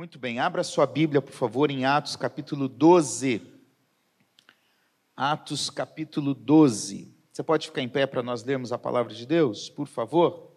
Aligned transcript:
Muito 0.00 0.18
bem, 0.18 0.38
abra 0.38 0.64
sua 0.64 0.86
Bíblia, 0.86 1.20
por 1.20 1.34
favor, 1.34 1.70
em 1.70 1.84
Atos 1.84 2.16
capítulo 2.16 2.70
12. 2.70 3.42
Atos 5.14 5.68
capítulo 5.68 6.32
12. 6.32 7.14
Você 7.30 7.42
pode 7.42 7.66
ficar 7.66 7.82
em 7.82 7.88
pé 7.90 8.06
para 8.06 8.22
nós 8.22 8.42
lermos 8.42 8.72
a 8.72 8.78
palavra 8.78 9.12
de 9.12 9.26
Deus, 9.26 9.68
por 9.68 9.86
favor? 9.86 10.56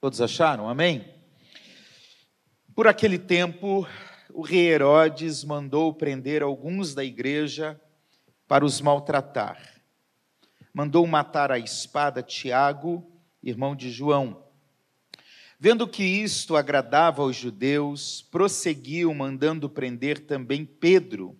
Todos 0.00 0.22
acharam? 0.22 0.70
Amém? 0.70 1.17
Por 2.78 2.86
aquele 2.86 3.18
tempo, 3.18 3.84
o 4.32 4.40
rei 4.40 4.68
Herodes 4.68 5.42
mandou 5.42 5.92
prender 5.92 6.44
alguns 6.44 6.94
da 6.94 7.02
igreja 7.02 7.76
para 8.46 8.64
os 8.64 8.80
maltratar. 8.80 9.82
Mandou 10.72 11.04
matar 11.04 11.50
a 11.50 11.58
espada 11.58 12.22
Tiago, 12.22 13.04
irmão 13.42 13.74
de 13.74 13.90
João. 13.90 14.44
Vendo 15.58 15.88
que 15.88 16.04
isto 16.04 16.54
agradava 16.54 17.20
aos 17.20 17.34
judeus, 17.34 18.22
prosseguiu 18.30 19.12
mandando 19.12 19.68
prender 19.68 20.24
também 20.24 20.64
Pedro. 20.64 21.36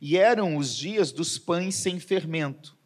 E 0.00 0.16
eram 0.16 0.56
os 0.56 0.76
dias 0.76 1.10
dos 1.10 1.36
pães 1.36 1.74
sem 1.74 1.98
fermento. 1.98 2.78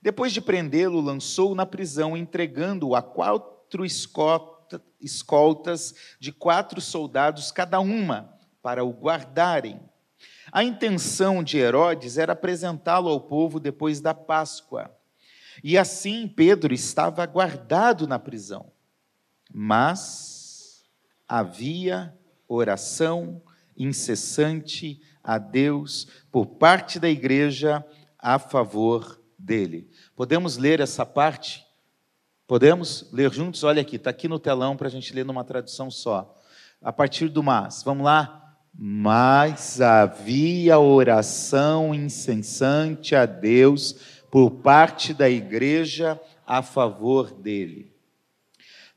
Depois 0.00 0.32
de 0.32 0.40
prendê-lo, 0.40 1.00
lançou-o 1.00 1.56
na 1.56 1.66
prisão, 1.66 2.16
entregando-o 2.16 2.94
a 2.94 3.02
quatro 3.02 3.84
escoltas 5.00 5.94
de 6.18 6.32
quatro 6.32 6.80
soldados 6.80 7.50
cada 7.50 7.80
uma, 7.80 8.38
para 8.62 8.84
o 8.84 8.90
guardarem. 8.90 9.80
A 10.50 10.64
intenção 10.64 11.42
de 11.42 11.58
Herodes 11.58 12.18
era 12.18 12.32
apresentá-lo 12.32 13.08
ao 13.08 13.20
povo 13.20 13.60
depois 13.60 14.00
da 14.00 14.14
Páscoa. 14.14 14.94
E 15.62 15.76
assim 15.76 16.28
Pedro 16.28 16.72
estava 16.74 17.24
guardado 17.26 18.06
na 18.06 18.18
prisão. 18.18 18.70
Mas 19.52 20.84
havia 21.26 22.14
oração 22.46 23.42
incessante 23.76 25.00
a 25.22 25.38
Deus 25.38 26.08
por 26.30 26.46
parte 26.46 26.98
da 26.98 27.08
igreja 27.08 27.84
a 28.18 28.38
favor 28.38 29.22
dele. 29.38 29.88
Podemos 30.16 30.56
ler 30.56 30.80
essa 30.80 31.06
parte? 31.06 31.67
Podemos 32.48 33.06
ler 33.12 33.30
juntos? 33.30 33.62
Olha 33.62 33.82
aqui, 33.82 33.96
está 33.96 34.08
aqui 34.08 34.26
no 34.26 34.38
telão 34.38 34.74
para 34.74 34.88
a 34.88 34.90
gente 34.90 35.12
ler 35.12 35.22
numa 35.22 35.44
tradução 35.44 35.90
só. 35.90 36.34
A 36.80 36.90
partir 36.90 37.28
do 37.28 37.42
mas, 37.42 37.82
vamos 37.82 38.06
lá? 38.06 38.56
Mas 38.74 39.82
havia 39.82 40.78
oração 40.78 41.94
incessante 41.94 43.14
a 43.14 43.26
Deus 43.26 43.96
por 44.30 44.50
parte 44.50 45.12
da 45.12 45.28
igreja 45.28 46.18
a 46.46 46.62
favor 46.62 47.30
dele. 47.30 47.92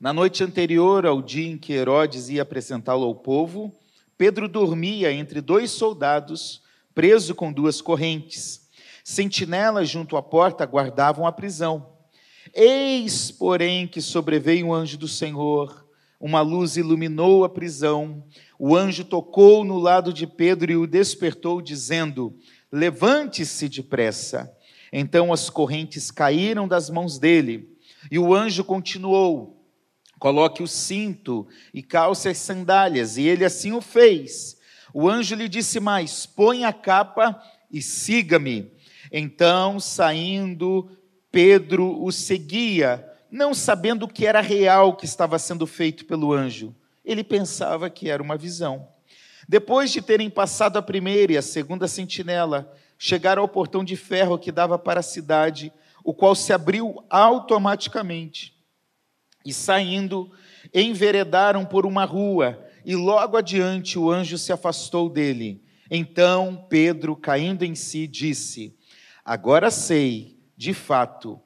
Na 0.00 0.14
noite 0.14 0.42
anterior 0.42 1.04
ao 1.04 1.20
dia 1.20 1.50
em 1.50 1.58
que 1.58 1.74
Herodes 1.74 2.30
ia 2.30 2.40
apresentá-lo 2.40 3.04
ao 3.04 3.14
povo, 3.14 3.70
Pedro 4.16 4.48
dormia 4.48 5.12
entre 5.12 5.42
dois 5.42 5.70
soldados, 5.70 6.62
preso 6.94 7.34
com 7.34 7.52
duas 7.52 7.82
correntes. 7.82 8.66
Sentinelas 9.04 9.90
junto 9.90 10.16
à 10.16 10.22
porta 10.22 10.64
guardavam 10.64 11.26
a 11.26 11.32
prisão. 11.32 11.92
Eis, 12.54 13.30
porém, 13.30 13.86
que 13.86 14.00
sobreveio 14.00 14.66
um 14.66 14.74
anjo 14.74 14.98
do 14.98 15.08
Senhor, 15.08 15.86
uma 16.20 16.40
luz 16.42 16.76
iluminou 16.76 17.44
a 17.44 17.48
prisão. 17.48 18.24
O 18.58 18.76
anjo 18.76 19.04
tocou 19.04 19.64
no 19.64 19.78
lado 19.78 20.12
de 20.12 20.26
Pedro 20.26 20.70
e 20.70 20.76
o 20.76 20.86
despertou, 20.86 21.62
dizendo: 21.62 22.36
Levante-se 22.70 23.68
depressa. 23.68 24.54
Então 24.92 25.32
as 25.32 25.48
correntes 25.48 26.10
caíram 26.10 26.68
das 26.68 26.90
mãos 26.90 27.18
dele, 27.18 27.76
e 28.10 28.18
o 28.18 28.34
anjo 28.34 28.62
continuou: 28.62 29.66
Coloque 30.18 30.62
o 30.62 30.68
cinto 30.68 31.48
e 31.72 31.82
calce 31.82 32.28
as 32.28 32.38
sandálias. 32.38 33.16
E 33.16 33.22
ele 33.22 33.44
assim 33.44 33.72
o 33.72 33.80
fez. 33.80 34.56
O 34.92 35.08
anjo 35.08 35.34
lhe 35.34 35.48
disse 35.48 35.80
mais: 35.80 36.26
Põe 36.26 36.64
a 36.64 36.72
capa 36.72 37.42
e 37.70 37.80
siga-me. 37.80 38.70
Então, 39.10 39.80
saindo, 39.80 40.88
Pedro 41.32 42.04
o 42.04 42.12
seguia, 42.12 43.10
não 43.30 43.54
sabendo 43.54 44.04
o 44.04 44.08
que 44.08 44.26
era 44.26 44.42
real 44.42 44.94
que 44.94 45.06
estava 45.06 45.38
sendo 45.38 45.66
feito 45.66 46.04
pelo 46.04 46.34
anjo. 46.34 46.76
Ele 47.02 47.24
pensava 47.24 47.88
que 47.88 48.10
era 48.10 48.22
uma 48.22 48.36
visão. 48.36 48.86
Depois 49.48 49.90
de 49.90 50.02
terem 50.02 50.28
passado 50.28 50.76
a 50.76 50.82
primeira 50.82 51.32
e 51.32 51.36
a 51.38 51.42
segunda 51.42 51.88
sentinela, 51.88 52.70
chegaram 52.98 53.40
ao 53.40 53.48
portão 53.48 53.82
de 53.82 53.96
ferro 53.96 54.38
que 54.38 54.52
dava 54.52 54.78
para 54.78 55.00
a 55.00 55.02
cidade, 55.02 55.72
o 56.04 56.12
qual 56.12 56.34
se 56.34 56.52
abriu 56.52 57.02
automaticamente. 57.08 58.54
E 59.44 59.54
saindo, 59.54 60.30
enveredaram 60.72 61.64
por 61.64 61.86
uma 61.86 62.04
rua, 62.04 62.62
e 62.84 62.94
logo 62.94 63.38
adiante 63.38 63.98
o 63.98 64.10
anjo 64.10 64.36
se 64.36 64.52
afastou 64.52 65.08
dele. 65.08 65.64
Então 65.90 66.66
Pedro, 66.68 67.16
caindo 67.16 67.64
em 67.64 67.74
si, 67.74 68.06
disse: 68.06 68.76
Agora 69.24 69.70
sei, 69.70 70.41
de 70.56 70.74
fato, 70.74 71.40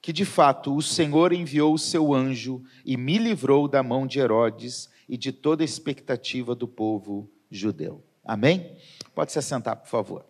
que 0.00 0.12
de 0.12 0.24
fato 0.24 0.74
o 0.74 0.82
Senhor 0.82 1.32
enviou 1.32 1.74
o 1.74 1.78
seu 1.78 2.12
anjo 2.12 2.62
e 2.84 2.96
me 2.96 3.18
livrou 3.18 3.68
da 3.68 3.82
mão 3.82 4.06
de 4.06 4.18
Herodes 4.18 4.90
e 5.08 5.16
de 5.16 5.30
toda 5.32 5.62
a 5.62 5.64
expectativa 5.64 6.54
do 6.54 6.66
povo 6.66 7.30
judeu. 7.50 8.04
Amém? 8.24 8.76
Pode 9.14 9.32
se 9.32 9.38
assentar, 9.38 9.76
por 9.76 9.88
favor. 9.88 10.26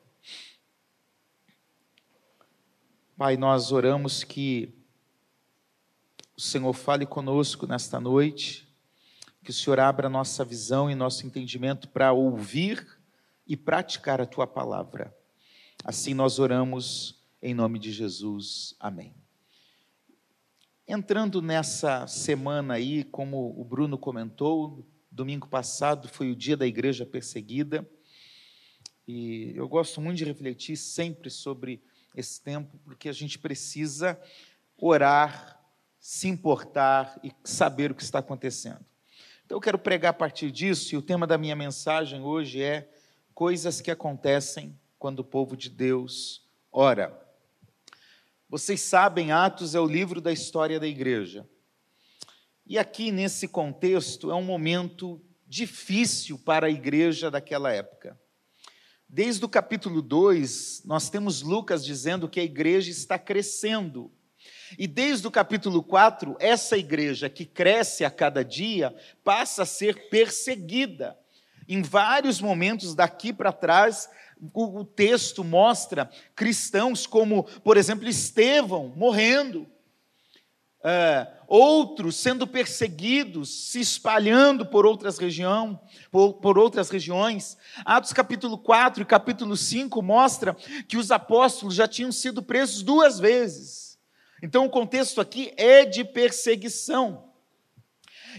Pai, 3.16 3.37
nós 3.37 3.70
oramos 3.70 4.25
que 4.25 4.75
o 6.37 6.41
Senhor 6.41 6.72
fale 6.72 7.06
conosco 7.06 7.66
nesta 7.66 8.00
noite, 8.00 8.69
que 9.44 9.50
o 9.50 9.54
Senhor 9.54 9.78
abra 9.78 10.09
nossa 10.09 10.44
visão 10.44 10.91
e 10.91 10.94
nosso 10.94 11.26
entendimento 11.26 11.88
para 11.88 12.12
ouvir 12.12 12.84
e 13.47 13.56
praticar 13.56 14.20
a 14.20 14.26
tua 14.26 14.47
palavra. 14.47 15.16
Assim 15.84 16.14
nós 16.14 16.38
oramos 16.38 17.22
em 17.43 17.53
nome 17.53 17.81
de 17.81 17.91
Jesus. 17.91 18.77
Amém. 18.79 19.13
Entrando 20.87 21.43
nessa 21.43 22.07
semana 22.07 22.75
aí, 22.75 23.03
como 23.03 23.61
o 23.61 23.65
Bruno 23.65 23.99
comentou, 23.99 24.87
domingo 25.11 25.49
passado 25.49 26.09
foi 26.09 26.31
o 26.31 26.37
dia 26.37 26.57
da 26.57 26.67
igreja 26.67 27.05
perseguida. 27.05 27.89
E 29.09 29.53
eu 29.57 29.69
gosto 29.69 30.01
muito 30.01 30.19
de 30.19 30.25
refletir 30.25 30.77
sempre 30.77 31.31
sobre 31.31 31.83
esse 32.15 32.41
tempo, 32.41 32.79
porque 32.85 33.09
a 33.09 33.13
gente 33.13 33.39
precisa 33.39 34.21
orar, 34.77 35.61
se 35.99 36.29
importar 36.29 37.19
e 37.25 37.33
saber 37.43 37.91
o 37.91 37.95
que 37.95 38.03
está 38.03 38.21
acontecendo. 38.21 38.85
Então 39.45 39.57
eu 39.57 39.61
quero 39.61 39.79
pregar 39.79 40.11
a 40.11 40.15
partir 40.15 40.53
disso, 40.53 40.95
e 40.95 40.99
o 40.99 41.03
tema 41.03 41.27
da 41.27 41.37
minha 41.37 41.57
mensagem 41.57 42.23
hoje 42.23 42.63
é 42.63 42.89
coisas 43.35 43.81
que 43.81 43.91
acontecem 43.91 44.79
quando 44.97 45.21
o 45.21 45.25
povo 45.25 45.57
de 45.57 45.69
Deus 45.69 46.47
ora. 46.71 47.31
Vocês 48.53 48.83
sabem, 48.83 49.33
Atos 49.33 49.75
é 49.75 49.81
o 49.81 49.87
livro 49.87 50.21
da 50.21 50.31
história 50.31 50.79
da 50.79 50.87
igreja. 50.87 51.49
E 52.67 52.79
aqui, 52.79 53.11
nesse 53.11 53.49
contexto, 53.49 54.31
é 54.31 54.35
um 54.35 54.43
momento 54.43 55.19
difícil 55.49 56.39
para 56.39 56.67
a 56.67 56.71
igreja 56.71 57.31
daquela 57.31 57.73
época. 57.73 58.21
Desde 59.09 59.43
o 59.43 59.49
capítulo 59.49 60.03
2, 60.03 60.83
nós 60.85 61.09
temos 61.09 61.41
Lucas 61.41 61.83
dizendo 61.83 62.29
que 62.29 62.41
a 62.41 62.45
igreja 62.45 62.91
está 62.91 63.19
crescendo. 63.19 64.12
E 64.79 64.87
desde 64.87 65.27
o 65.27 65.31
capítulo 65.31 65.83
4, 65.83 66.37
essa 66.39 66.77
igreja 66.77 67.31
que 67.31 67.47
cresce 67.47 68.05
a 68.05 68.11
cada 68.11 68.45
dia 68.45 68.95
passa 69.25 69.62
a 69.62 69.67
ser 69.67 70.11
perseguida. 70.11 71.19
Em 71.69 71.83
vários 71.83 72.41
momentos 72.41 72.94
daqui 72.94 73.32
para 73.32 73.53
trás, 73.53 74.09
o, 74.53 74.81
o 74.81 74.85
texto 74.85 75.44
mostra 75.44 76.11
cristãos 76.35 77.06
como, 77.06 77.44
por 77.62 77.76
exemplo, 77.76 78.09
Estevão 78.09 78.93
morrendo, 78.97 79.67
é, 80.85 81.29
outros 81.47 82.17
sendo 82.17 82.47
perseguidos, 82.47 83.70
se 83.70 83.81
espalhando 83.81 84.67
por 84.67 84.85
outras, 84.85 85.17
região, 85.17 85.81
por, 86.11 86.35
por 86.35 86.59
outras 86.59 86.91
regiões. 86.91 87.56
Atos 87.85 88.12
capítulo 88.12 88.59
4 88.59 89.03
e 89.03 89.06
capítulo 89.06 89.56
5 89.56 90.03
mostra 90.03 90.56
que 90.88 90.97
os 90.97 91.11
apóstolos 91.11 91.75
já 91.75 91.87
tinham 91.87 92.11
sido 92.11 92.43
presos 92.43 92.82
duas 92.82 93.20
vezes. 93.20 93.99
Então 94.43 94.64
o 94.67 94.70
contexto 94.70 95.20
aqui 95.20 95.53
é 95.56 95.85
de 95.85 96.05
perseguição. 96.05 97.31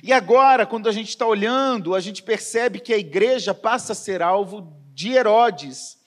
E 0.01 0.11
agora, 0.11 0.65
quando 0.65 0.89
a 0.89 0.91
gente 0.91 1.09
está 1.09 1.25
olhando, 1.25 1.93
a 1.93 1.99
gente 1.99 2.23
percebe 2.23 2.79
que 2.79 2.93
a 2.93 2.97
igreja 2.97 3.53
passa 3.53 3.91
a 3.91 3.95
ser 3.95 4.21
alvo 4.21 4.73
de 4.93 5.11
Herodes, 5.11 5.97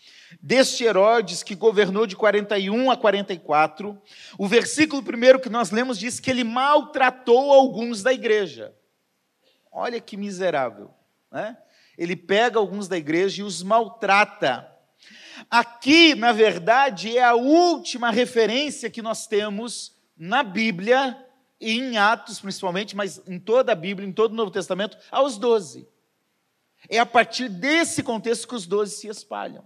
deste 0.41 0.85
Herodes 0.85 1.43
que 1.43 1.55
governou 1.55 2.07
de 2.07 2.17
41 2.17 2.91
a 2.91 2.97
44, 2.97 4.01
o 4.39 4.47
versículo 4.47 5.03
primeiro 5.03 5.41
que 5.41 5.49
nós 5.49 5.71
lemos 5.71 5.99
diz 5.99 6.19
que 6.19 6.31
ele 6.31 6.45
maltratou 6.45 7.53
alguns 7.53 8.03
da 8.03 8.13
igreja. 8.13 8.75
Olha 9.71 10.01
que 10.01 10.17
miserável, 10.17 10.91
né? 11.31 11.57
Ele 11.99 12.15
pega 12.15 12.59
alguns 12.59 12.89
da 12.89 12.97
igreja 12.97 13.41
e 13.41 13.45
os 13.45 13.63
maltrata. 13.63 14.71
Aqui, 15.51 16.15
na 16.15 16.33
verdade, 16.33 17.17
é 17.17 17.23
a 17.23 17.35
última 17.35 18.11
referência 18.11 18.91
que 18.91 19.03
nós 19.03 19.27
temos 19.27 19.95
na 20.17 20.43
Bíblia, 20.43 21.17
em 21.61 21.97
Atos 21.97 22.41
principalmente, 22.41 22.95
mas 22.95 23.21
em 23.27 23.39
toda 23.39 23.73
a 23.73 23.77
Bíblia, 23.77 24.09
em 24.09 24.13
todo 24.13 24.33
o 24.33 24.37
Novo 24.37 24.51
Testamento, 24.51 24.97
aos 25.11 25.39
doze. 25.39 25.89
É 26.89 26.99
a 26.99 27.07
partir 27.07 27.49
desse 27.49 28.03
contexto 28.03 28.47
que 28.47 28.55
os 28.55 28.67
doze 28.67 28.97
se 28.97 29.09
espalham, 29.09 29.65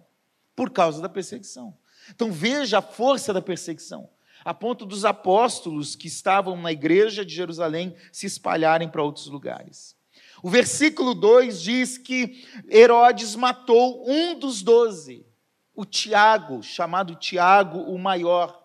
por 0.55 0.71
causa 0.71 1.03
da 1.03 1.09
perseguição. 1.09 1.77
Então 2.09 2.33
veja 2.33 2.79
a 2.79 2.83
força 2.83 3.33
da 3.33 3.43
perseguição, 3.43 4.09
a 4.45 4.55
ponto 4.55 4.87
dos 4.87 5.05
apóstolos 5.05 5.95
que 5.95 6.07
estavam 6.07 6.57
na 6.57 6.73
igreja 6.73 7.25
de 7.25 7.35
Jerusalém 7.35 7.95
se 8.13 8.27
espalharem 8.27 8.89
para 8.89 9.03
outros 9.03 9.27
lugares. 9.27 9.97
O 10.43 10.49
versículo 10.49 11.15
2 11.15 11.61
diz 11.61 11.99
que 11.99 12.47
Herodes 12.71 13.37
matou 13.37 14.09
um 14.09 14.39
dos 14.39 14.63
doze, 14.63 15.27
o 15.75 15.85
Tiago, 15.85 16.63
chamado 16.63 17.15
Tiago 17.15 17.79
o 17.81 17.99
maior, 17.99 18.59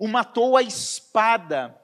o 0.00 0.08
matou 0.08 0.56
a 0.56 0.62
espada 0.62 1.78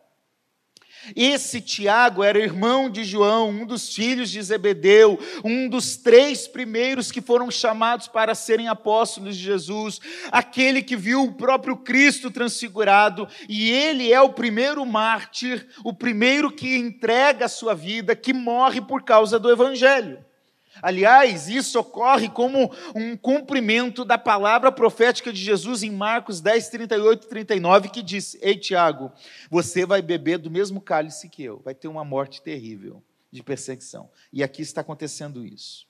esse 1.14 1.60
Tiago 1.60 2.22
era 2.22 2.38
irmão 2.38 2.88
de 2.88 3.04
João, 3.04 3.50
um 3.50 3.66
dos 3.66 3.94
filhos 3.94 4.30
de 4.30 4.42
Zebedeu, 4.42 5.18
um 5.44 5.68
dos 5.68 5.96
três 5.96 6.46
primeiros 6.46 7.10
que 7.10 7.20
foram 7.20 7.50
chamados 7.50 8.08
para 8.08 8.34
serem 8.34 8.68
apóstolos 8.68 9.36
de 9.36 9.42
Jesus, 9.42 10.00
aquele 10.30 10.82
que 10.82 10.96
viu 10.96 11.24
o 11.24 11.32
próprio 11.32 11.76
Cristo 11.76 12.30
transfigurado, 12.30 13.28
e 13.48 13.70
ele 13.70 14.12
é 14.12 14.20
o 14.20 14.32
primeiro 14.32 14.84
mártir, 14.86 15.66
o 15.84 15.92
primeiro 15.92 16.50
que 16.50 16.76
entrega 16.76 17.46
a 17.46 17.48
sua 17.48 17.74
vida, 17.74 18.16
que 18.16 18.32
morre 18.32 18.80
por 18.80 19.02
causa 19.02 19.38
do 19.38 19.50
evangelho. 19.50 20.24
Aliás, 20.82 21.48
isso 21.48 21.78
ocorre 21.78 22.28
como 22.28 22.70
um 22.94 23.16
cumprimento 23.16 24.04
da 24.04 24.18
palavra 24.18 24.72
profética 24.72 25.32
de 25.32 25.40
Jesus 25.40 25.82
em 25.82 25.90
Marcos 25.90 26.40
10, 26.40 26.68
38 26.68 27.24
e 27.24 27.28
39, 27.28 27.88
que 27.88 28.02
diz: 28.02 28.36
Ei, 28.40 28.56
Tiago, 28.56 29.12
você 29.50 29.86
vai 29.86 30.02
beber 30.02 30.38
do 30.38 30.50
mesmo 30.50 30.80
cálice 30.80 31.28
que 31.28 31.42
eu, 31.42 31.60
vai 31.64 31.74
ter 31.74 31.88
uma 31.88 32.04
morte 32.04 32.42
terrível 32.42 33.02
de 33.30 33.42
perseguição. 33.42 34.10
E 34.32 34.42
aqui 34.42 34.62
está 34.62 34.80
acontecendo 34.80 35.44
isso. 35.44 35.86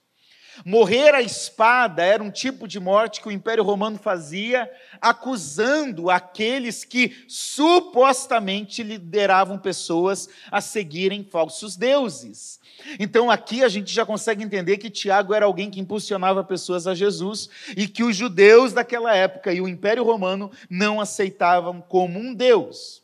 Morrer 0.64 1.14
à 1.14 1.22
espada 1.22 2.02
era 2.02 2.22
um 2.22 2.30
tipo 2.30 2.68
de 2.68 2.78
morte 2.78 3.20
que 3.20 3.28
o 3.28 3.32
Império 3.32 3.64
Romano 3.64 3.98
fazia, 3.98 4.70
acusando 5.00 6.10
aqueles 6.10 6.84
que 6.84 7.24
supostamente 7.26 8.82
lideravam 8.82 9.58
pessoas 9.58 10.28
a 10.50 10.60
seguirem 10.60 11.24
falsos 11.24 11.76
deuses. 11.76 12.60
Então 12.98 13.30
aqui 13.30 13.62
a 13.62 13.68
gente 13.68 13.92
já 13.92 14.04
consegue 14.04 14.44
entender 14.44 14.78
que 14.78 14.90
Tiago 14.90 15.34
era 15.34 15.46
alguém 15.46 15.70
que 15.70 15.80
impulsionava 15.80 16.44
pessoas 16.44 16.86
a 16.86 16.94
Jesus 16.94 17.48
e 17.76 17.88
que 17.88 18.04
os 18.04 18.16
judeus 18.16 18.72
daquela 18.72 19.14
época 19.14 19.52
e 19.52 19.60
o 19.60 19.68
Império 19.68 20.04
Romano 20.04 20.50
não 20.68 21.00
aceitavam 21.00 21.80
como 21.80 22.18
um 22.18 22.34
Deus. 22.34 23.03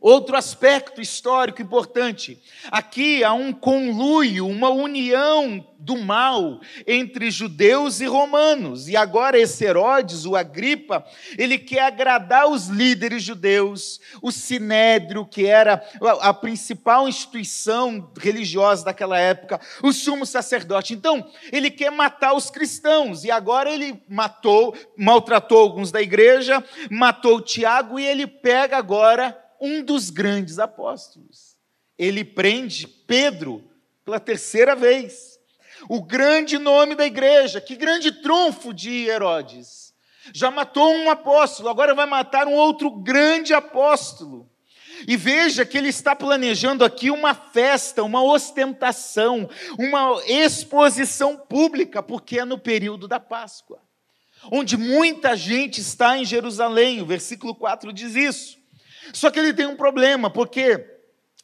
Outro 0.00 0.34
aspecto 0.34 0.98
histórico 0.98 1.60
importante: 1.60 2.42
aqui 2.70 3.22
há 3.22 3.34
um 3.34 3.52
conluio, 3.52 4.46
uma 4.46 4.70
união 4.70 5.66
do 5.78 5.98
mal 5.98 6.60
entre 6.86 7.30
judeus 7.30 8.00
e 8.00 8.06
romanos. 8.06 8.88
E 8.88 8.96
agora 8.96 9.38
esse 9.38 9.64
Herodes, 9.64 10.24
o 10.24 10.36
Agripa, 10.36 11.04
ele 11.36 11.58
quer 11.58 11.82
agradar 11.82 12.48
os 12.48 12.68
líderes 12.68 13.22
judeus, 13.22 14.00
o 14.22 14.32
sinédrio, 14.32 15.26
que 15.26 15.46
era 15.46 15.82
a 16.20 16.32
principal 16.32 17.06
instituição 17.06 18.10
religiosa 18.18 18.86
daquela 18.86 19.18
época, 19.18 19.60
o 19.82 19.92
sumo 19.92 20.24
sacerdote. 20.24 20.94
Então, 20.94 21.26
ele 21.52 21.70
quer 21.70 21.90
matar 21.90 22.32
os 22.34 22.50
cristãos. 22.50 23.24
E 23.24 23.30
agora 23.30 23.70
ele 23.70 24.02
matou, 24.08 24.74
maltratou 24.96 25.58
alguns 25.58 25.92
da 25.92 26.00
igreja, 26.00 26.64
matou 26.90 27.40
Tiago 27.40 27.98
e 27.98 28.06
ele 28.06 28.26
pega 28.26 28.78
agora 28.78 29.36
um 29.60 29.82
dos 29.82 30.10
grandes 30.10 30.58
apóstolos. 30.58 31.56
Ele 31.98 32.24
prende 32.24 32.88
Pedro 32.88 33.62
pela 34.04 34.18
terceira 34.18 34.74
vez. 34.74 35.38
O 35.88 36.02
grande 36.02 36.58
nome 36.58 36.94
da 36.94 37.06
igreja, 37.06 37.60
que 37.60 37.76
grande 37.76 38.10
trunfo 38.22 38.72
de 38.72 39.06
Herodes. 39.06 39.94
Já 40.32 40.50
matou 40.50 40.92
um 40.92 41.10
apóstolo, 41.10 41.68
agora 41.68 41.94
vai 41.94 42.06
matar 42.06 42.46
um 42.46 42.54
outro 42.54 42.90
grande 42.90 43.52
apóstolo. 43.52 44.48
E 45.08 45.16
veja 45.16 45.64
que 45.64 45.78
ele 45.78 45.88
está 45.88 46.14
planejando 46.14 46.84
aqui 46.84 47.10
uma 47.10 47.34
festa, 47.34 48.02
uma 48.02 48.22
ostentação, 48.22 49.48
uma 49.78 50.22
exposição 50.26 51.36
pública, 51.36 52.02
porque 52.02 52.38
é 52.38 52.44
no 52.44 52.58
período 52.58 53.08
da 53.08 53.18
Páscoa, 53.18 53.80
onde 54.52 54.76
muita 54.76 55.34
gente 55.36 55.80
está 55.80 56.18
em 56.18 56.24
Jerusalém. 56.24 57.00
O 57.00 57.06
versículo 57.06 57.54
4 57.54 57.92
diz 57.92 58.14
isso. 58.14 58.59
Só 59.12 59.30
que 59.30 59.38
ele 59.38 59.52
tem 59.52 59.66
um 59.66 59.76
problema, 59.76 60.30
porque 60.30 60.98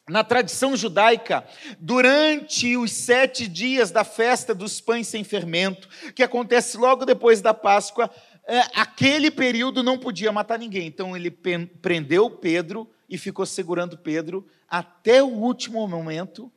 na 0.09 0.23
tradição 0.23 0.75
judaica, 0.75 1.45
durante 1.79 2.77
os 2.77 2.91
sete 2.91 3.47
dias 3.47 3.91
da 3.91 4.03
festa 4.03 4.55
dos 4.55 4.79
pães 4.79 5.07
sem 5.07 5.23
fermento, 5.23 5.89
que 6.15 6.23
acontece 6.23 6.77
logo 6.77 7.05
depois 7.05 7.41
da 7.41 7.53
Páscoa, 7.53 8.09
é, 8.47 8.59
aquele 8.73 9.29
período 9.29 9.83
não 9.83 9.97
podia 9.97 10.31
matar 10.31 10.57
ninguém. 10.57 10.87
Então 10.87 11.15
ele 11.15 11.29
prendeu 11.29 12.29
Pedro 12.29 12.89
e 13.09 13.17
ficou 13.17 13.45
segurando 13.45 13.97
Pedro 13.97 14.47
até 14.69 15.21
o 15.21 15.27
último 15.27 15.85
momento 15.87 16.51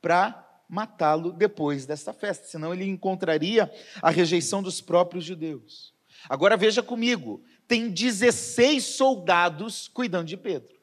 para 0.00 0.46
matá-lo 0.68 1.32
depois 1.32 1.84
desta 1.86 2.12
festa, 2.12 2.46
senão 2.46 2.72
ele 2.72 2.86
encontraria 2.86 3.70
a 4.00 4.10
rejeição 4.10 4.62
dos 4.62 4.80
próprios 4.80 5.24
judeus. 5.24 5.92
Agora 6.28 6.56
veja 6.56 6.82
comigo, 6.82 7.42
tem 7.72 7.88
16 7.88 8.84
soldados 8.84 9.88
cuidando 9.88 10.26
de 10.26 10.36
Pedro. 10.36 10.76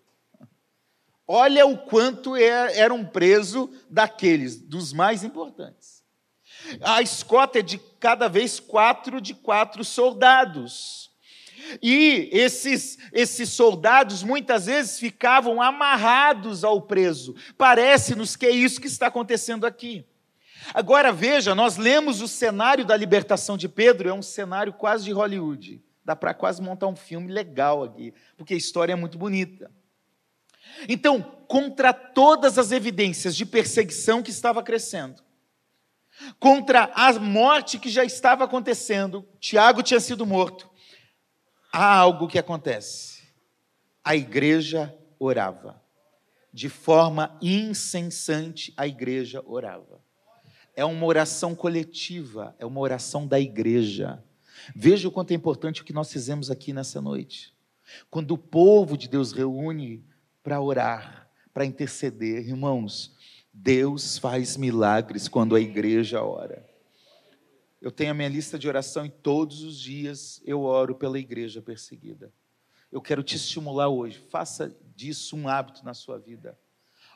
Olha 1.28 1.64
o 1.68 1.78
quanto 1.78 2.36
é, 2.36 2.80
era 2.80 2.92
um 2.92 3.06
preso 3.06 3.72
daqueles, 3.88 4.60
dos 4.60 4.92
mais 4.92 5.24
importantes. 5.24 6.04
A 6.82 7.00
escota 7.00 7.60
é 7.60 7.62
de 7.62 7.78
cada 8.00 8.28
vez 8.28 8.60
quatro 8.60 9.22
de 9.22 9.36
quatro 9.36 9.84
soldados. 9.84 11.12
E 11.80 12.28
esses, 12.32 12.98
esses 13.14 13.50
soldados 13.50 14.24
muitas 14.24 14.66
vezes 14.66 14.98
ficavam 14.98 15.62
amarrados 15.62 16.64
ao 16.64 16.82
preso. 16.82 17.36
Parece-nos 17.56 18.36
que 18.36 18.48
é 18.48 18.52
isso 18.52 18.82
que 18.82 18.88
está 18.88 19.06
acontecendo 19.06 19.68
aqui. 19.68 20.04
Agora 20.74 21.14
veja, 21.14 21.54
nós 21.54 21.78
lemos 21.78 22.20
o 22.20 22.28
cenário 22.28 22.84
da 22.84 22.98
libertação 22.98 23.56
de 23.56 23.70
Pedro, 23.70 24.10
é 24.10 24.14
um 24.14 24.24
cenário 24.24 24.74
quase 24.74 25.06
de 25.06 25.12
Hollywood. 25.12 25.84
Dá 26.10 26.16
para 26.16 26.34
quase 26.34 26.60
montar 26.60 26.88
um 26.88 26.96
filme 26.96 27.32
legal 27.32 27.84
aqui, 27.84 28.16
porque 28.36 28.56
a 28.56 28.58
história 28.58 28.94
é 28.94 28.96
muito 28.96 29.16
bonita. 29.16 29.70
Então, 30.88 31.22
contra 31.48 31.94
todas 31.94 32.58
as 32.58 32.72
evidências 32.72 33.36
de 33.36 33.46
perseguição 33.46 34.24
que 34.24 34.32
estava 34.32 34.64
crescendo, 34.64 35.22
contra 36.40 36.92
a 36.96 37.14
morte 37.14 37.78
que 37.78 37.90
já 37.90 38.04
estava 38.04 38.46
acontecendo, 38.46 39.24
Tiago 39.40 39.84
tinha 39.84 40.00
sido 40.00 40.26
morto, 40.26 40.68
há 41.72 41.98
algo 41.98 42.28
que 42.28 42.40
acontece. 42.40 43.22
A 44.04 44.16
igreja 44.16 44.92
orava. 45.20 45.80
De 46.52 46.70
forma 46.70 47.38
incessante, 47.40 48.74
a 48.76 48.88
igreja 48.88 49.44
orava. 49.46 50.04
É 50.76 50.84
uma 50.84 51.06
oração 51.06 51.54
coletiva, 51.54 52.56
é 52.58 52.66
uma 52.66 52.80
oração 52.80 53.28
da 53.28 53.40
igreja. 53.40 54.24
Veja 54.76 55.08
o 55.08 55.12
quanto 55.12 55.32
é 55.32 55.36
importante 55.36 55.82
o 55.82 55.86
que 55.86 55.94
nós 55.94 56.12
fizemos 56.12 56.50
aqui 56.52 56.74
nessa 56.74 57.02
noite. 57.02 57.54
Quando 58.10 58.32
o 58.32 58.38
povo 58.38 58.98
de 58.98 59.08
Deus 59.08 59.32
reúne 59.32 60.04
para 60.44 60.62
orar, 60.62 61.30
para 61.54 61.66
interceder, 61.66 62.48
irmãos, 62.48 63.16
Deus 63.54 64.18
faz 64.18 64.56
milagres 64.56 65.28
quando 65.28 65.56
a 65.56 65.60
igreja 65.60 66.24
ora. 66.24 66.68
Eu 67.82 67.92
tenho 67.92 68.12
a 68.12 68.14
minha 68.14 68.30
lista 68.30 68.60
de 68.60 68.68
oração 68.68 69.06
e 69.06 69.10
todos 69.10 69.64
os 69.64 69.80
dias 69.80 70.42
eu 70.46 70.62
oro 70.62 70.96
pela 70.96 71.18
igreja 71.18 71.62
perseguida. 71.62 72.32
Eu 72.92 73.02
quero 73.02 73.24
te 73.24 73.36
estimular 73.36 73.88
hoje, 73.88 74.20
faça 74.30 74.76
disso 74.96 75.36
um 75.36 75.48
hábito 75.48 75.84
na 75.86 75.94
sua 75.94 76.18
vida. 76.18 76.58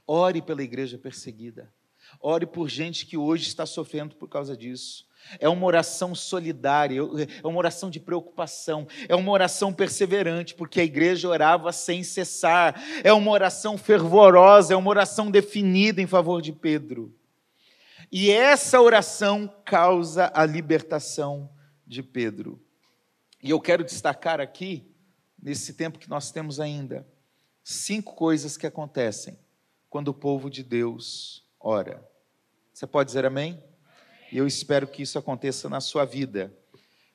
Ore 0.06 0.42
pela 0.42 0.64
igreja 0.64 0.98
perseguida. 0.98 1.74
Ore 2.20 2.46
por 2.46 2.70
gente 2.70 3.06
que 3.06 3.18
hoje 3.18 3.48
está 3.48 3.66
sofrendo 3.66 4.16
por 4.16 4.30
causa 4.30 4.56
disso. 4.56 5.06
É 5.40 5.48
uma 5.48 5.66
oração 5.66 6.14
solidária, 6.14 7.00
é 7.00 7.48
uma 7.48 7.58
oração 7.58 7.90
de 7.90 8.00
preocupação, 8.00 8.88
é 9.08 9.16
uma 9.16 9.32
oração 9.32 9.74
perseverante, 9.74 10.54
porque 10.54 10.82
a 10.82 10.84
igreja 10.84 11.30
orava 11.30 11.72
sem 11.72 12.04
cessar, 12.04 12.76
é 13.04 13.14
uma 13.14 13.32
oração 13.32 13.78
fervorosa, 13.78 14.74
é 14.74 14.78
uma 14.78 14.90
oração 14.90 15.32
definida 15.32 16.02
em 16.02 16.08
favor 16.08 16.42
de 16.42 16.52
Pedro. 16.52 17.16
E 18.12 18.30
essa 18.30 18.80
oração 18.82 19.52
causa 19.66 20.32
a 20.36 20.46
libertação 20.46 21.50
de 21.88 22.04
Pedro. 22.04 22.62
E 23.42 23.50
eu 23.50 23.60
quero 23.60 23.84
destacar 23.84 24.40
aqui, 24.40 24.86
nesse 25.42 25.74
tempo 25.74 26.00
que 26.00 26.10
nós 26.10 26.32
temos 26.32 26.60
ainda, 26.60 27.08
cinco 27.64 28.14
coisas 28.14 28.56
que 28.56 28.68
acontecem 28.68 29.38
quando 29.90 30.10
o 30.10 30.14
povo 30.14 30.50
de 30.50 30.64
Deus 30.64 31.43
ora. 31.64 32.08
Você 32.74 32.86
pode 32.86 33.08
dizer 33.08 33.26
amém? 33.26 33.64
E 34.32 34.38
eu 34.38 34.46
espero 34.46 34.86
que 34.86 35.02
isso 35.02 35.18
aconteça 35.18 35.70
na 35.70 35.80
sua 35.80 36.04
vida. 36.06 36.54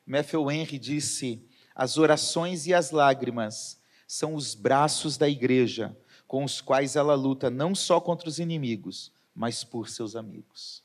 Matthew 0.05 0.49
Henry 0.51 0.79
disse: 0.79 1.47
as 1.75 1.97
orações 1.97 2.65
e 2.65 2.73
as 2.73 2.89
lágrimas 2.91 3.79
são 4.07 4.33
os 4.33 4.55
braços 4.55 5.17
da 5.17 5.29
igreja 5.29 5.95
com 6.27 6.43
os 6.43 6.61
quais 6.61 6.95
ela 6.95 7.15
luta 7.15 7.49
não 7.49 7.75
só 7.75 8.01
contra 8.01 8.27
os 8.27 8.39
inimigos, 8.39 9.11
mas 9.35 9.63
por 9.63 9.87
seus 9.87 10.15
amigos. 10.15 10.83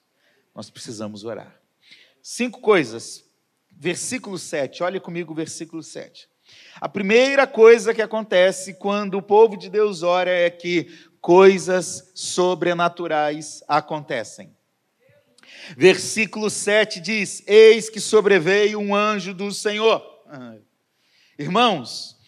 Nós 0.55 0.71
precisamos 0.71 1.25
orar. 1.25 1.61
Cinco 2.23 2.61
coisas. 2.61 3.25
Versículo 3.77 4.39
7, 4.39 4.85
olha 4.85 5.01
comigo 5.01 5.33
o 5.33 5.35
versículo 5.35 5.83
7. 5.83 6.29
A 6.81 6.89
primeira 6.89 7.45
coisa 7.45 7.93
que 7.93 8.01
acontece 8.01 8.75
quando 8.75 9.19
o 9.19 9.23
povo 9.23 9.57
de 9.57 9.69
Deus 9.69 10.03
ora 10.03 10.31
é 10.31 10.49
que 10.49 10.87
coisas 11.25 12.13
sobrenaturais 12.15 13.65
acontecem. 13.67 14.55
Versículo 15.75 16.51
7 16.51 17.01
diz: 17.01 17.43
Eis 17.47 17.89
que 17.89 17.99
sobreveio 17.99 18.79
um 18.79 18.95
anjo 18.95 19.33
do 19.33 19.51
Senhor. 19.51 20.05
Irmãos, 21.39 22.19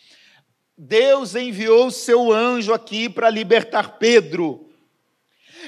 Deus 0.78 1.34
enviou 1.34 1.90
seu 1.90 2.32
anjo 2.32 2.72
aqui 2.72 3.06
para 3.06 3.28
libertar 3.28 3.98
Pedro. 3.98 4.66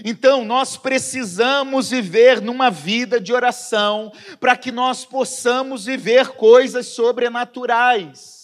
Então, 0.03 0.43
nós 0.43 0.79
precisamos 0.79 1.91
viver 1.91 2.41
numa 2.41 2.71
vida 2.71 3.21
de 3.21 3.35
oração 3.35 4.11
para 4.41 4.57
que 4.57 4.73
nós 4.73 5.05
possamos 5.05 5.85
viver 5.85 6.29
coisas 6.29 6.87
sobrenaturais. 6.87 8.38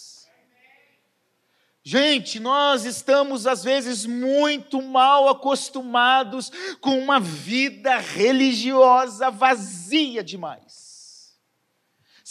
Gente, 1.87 2.41
nós 2.41 2.87
estamos 2.87 3.47
às 3.47 3.63
vezes 3.63 4.07
muito 4.07 4.81
mal 4.81 5.29
acostumados 5.29 6.51
com 6.81 6.99
uma 6.99 7.21
vida 7.21 7.99
religiosa 7.99 9.31
vazia 9.31 10.25
demais 10.25 10.85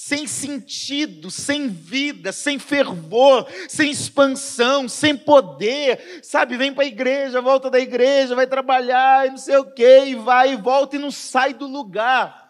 sem 0.03 0.27
sentido, 0.27 1.31
sem 1.31 1.69
vida, 1.69 2.33
sem 2.33 2.59
fervor, 2.59 3.47
sem 3.69 3.89
expansão, 3.89 4.89
sem 4.89 5.15
poder, 5.15 6.19
sabe? 6.21 6.57
Vem 6.57 6.73
para 6.73 6.83
a 6.83 6.87
igreja, 6.87 7.39
volta 7.39 7.69
da 7.69 7.79
igreja, 7.79 8.35
vai 8.35 8.45
trabalhar 8.45 9.27
e 9.27 9.29
não 9.29 9.37
sei 9.37 9.55
o 9.55 9.71
quê, 9.71 10.07
e 10.07 10.15
vai 10.15 10.51
e 10.51 10.55
volta 10.57 10.97
e 10.97 10.99
não 10.99 11.09
sai 11.09 11.53
do 11.53 11.65
lugar. 11.65 12.42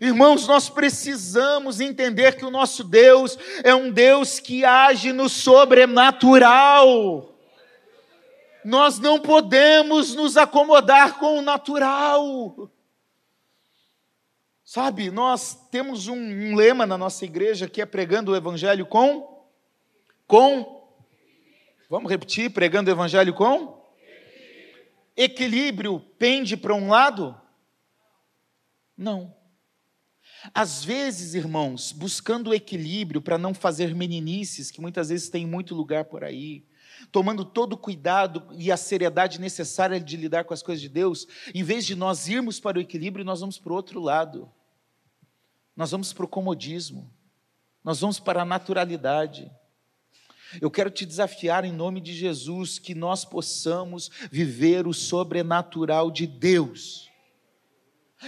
Irmãos, 0.00 0.46
nós 0.46 0.68
precisamos 0.68 1.80
entender 1.80 2.36
que 2.36 2.44
o 2.44 2.50
nosso 2.50 2.84
Deus 2.84 3.36
é 3.64 3.74
um 3.74 3.90
Deus 3.90 4.38
que 4.38 4.64
age 4.64 5.12
no 5.12 5.28
sobrenatural. 5.28 7.34
Nós 8.64 8.98
não 8.98 9.20
podemos 9.20 10.14
nos 10.14 10.36
acomodar 10.36 11.18
com 11.18 11.38
o 11.38 11.42
natural. 11.42 12.70
Sabe, 14.64 15.10
nós 15.10 15.54
temos 15.70 16.08
um, 16.08 16.14
um, 16.14 16.54
lema 16.54 16.84
na 16.84 16.98
nossa 16.98 17.24
igreja 17.24 17.68
que 17.68 17.80
é 17.80 17.86
pregando 17.86 18.32
o 18.32 18.36
evangelho 18.36 18.86
com 18.86 19.38
com 20.26 20.76
Vamos 21.88 22.10
repetir, 22.10 22.50
pregando 22.50 22.90
o 22.90 22.92
evangelho 22.92 23.32
com 23.32 23.78
equilíbrio 25.18 25.98
pende 26.16 26.56
para 26.56 26.72
um 26.72 26.88
lado? 26.88 27.38
Não. 28.96 29.34
Às 30.54 30.84
vezes, 30.84 31.34
irmãos, 31.34 31.92
buscando 31.92 32.50
o 32.50 32.54
equilíbrio 32.54 33.20
para 33.20 33.38
não 33.38 33.52
fazer 33.52 33.94
meninices, 33.94 34.70
que 34.70 34.80
muitas 34.80 35.08
vezes 35.08 35.28
tem 35.28 35.46
muito 35.46 35.74
lugar 35.74 36.04
por 36.04 36.24
aí, 36.24 36.64
tomando 37.10 37.44
todo 37.44 37.74
o 37.74 37.78
cuidado 37.78 38.46
e 38.56 38.70
a 38.70 38.76
seriedade 38.76 39.40
necessária 39.40 40.00
de 40.00 40.16
lidar 40.16 40.44
com 40.44 40.54
as 40.54 40.62
coisas 40.62 40.80
de 40.80 40.88
Deus, 40.88 41.26
em 41.54 41.62
vez 41.62 41.84
de 41.84 41.94
nós 41.94 42.28
irmos 42.28 42.60
para 42.60 42.78
o 42.78 42.80
equilíbrio, 42.80 43.24
nós 43.24 43.40
vamos 43.40 43.58
para 43.58 43.72
o 43.72 43.76
outro 43.76 44.00
lado 44.00 44.50
nós 45.78 45.92
vamos 45.92 46.12
para 46.12 46.24
o 46.24 46.28
comodismo, 46.28 47.08
nós 47.84 48.00
vamos 48.00 48.18
para 48.18 48.42
a 48.42 48.44
naturalidade. 48.44 49.48
Eu 50.60 50.72
quero 50.72 50.90
te 50.90 51.06
desafiar 51.06 51.64
em 51.64 51.70
nome 51.70 52.00
de 52.00 52.12
Jesus 52.12 52.80
que 52.80 52.96
nós 52.96 53.24
possamos 53.24 54.10
viver 54.28 54.88
o 54.88 54.92
sobrenatural 54.92 56.10
de 56.10 56.26
Deus. 56.26 57.07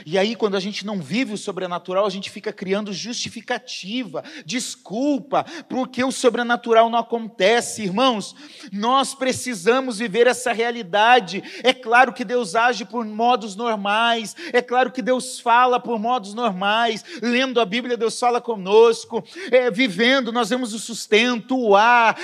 E 0.07 0.17
aí, 0.17 0.37
quando 0.37 0.57
a 0.57 0.61
gente 0.61 0.87
não 0.87 1.01
vive 1.01 1.35
o 1.35 1.39
sobrenatural, 1.39 2.07
a 2.07 2.11
gente 2.11 2.31
fica 2.31 2.53
criando 2.53 2.93
justificativa, 2.93 4.23
desculpa, 4.47 5.45
porque 5.69 6.03
o 6.05 6.13
sobrenatural 6.13 6.89
não 6.89 6.99
acontece, 6.99 7.83
irmãos. 7.83 8.37
Nós 8.73 9.15
precisamos 9.15 9.99
viver 9.99 10.29
essa 10.29 10.53
realidade. 10.53 11.43
É 11.65 11.73
claro 11.73 12.13
que 12.13 12.25
Deus 12.25 12.55
age 12.55 12.85
por 12.85 13.05
modos 13.05 13.57
normais, 13.57 14.37
é 14.53 14.63
claro 14.63 14.93
que 14.93 15.03
Deus 15.03 15.41
fala 15.41 15.81
por 15.81 15.99
modos 15.99 16.35
normais. 16.35 17.05
Lendo 17.21 17.61
a 17.61 17.65
Bíblia, 17.65 17.97
Deus 17.97 18.19
fala 18.19 18.41
conosco. 18.41 19.25
É, 19.51 19.71
vivendo, 19.73 20.31
nós 20.31 20.51
vemos 20.51 20.73
o 20.73 20.79
sustento, 20.79 21.59
o 21.59 21.75
ar, 21.75 22.17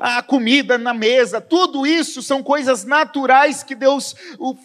a 0.00 0.22
comida 0.22 0.76
na 0.76 0.92
mesa. 0.92 1.40
Tudo 1.40 1.86
isso 1.86 2.22
são 2.22 2.42
coisas 2.42 2.84
naturais 2.84 3.62
que 3.62 3.74
Deus 3.74 4.14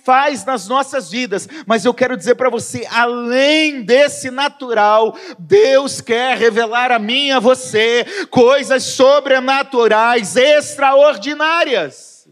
faz 0.04 0.44
nas 0.44 0.68
nossas 0.68 1.10
vidas. 1.10 1.48
Mas 1.66 1.86
eu 1.86 1.94
quero 1.94 2.18
dizer 2.18 2.33
dizer 2.34 2.36
para 2.36 2.50
você, 2.50 2.88
além 2.90 3.84
desse 3.84 4.30
natural, 4.32 5.16
Deus 5.38 6.02
quer 6.02 6.38
revelar 6.38 6.92
a 6.92 7.00
mim 7.00 7.28
e 7.28 7.32
a 7.32 7.40
você 7.40 8.06
coisas 8.30 8.84
sobrenaturais, 8.84 10.36
extraordinárias. 10.36 12.28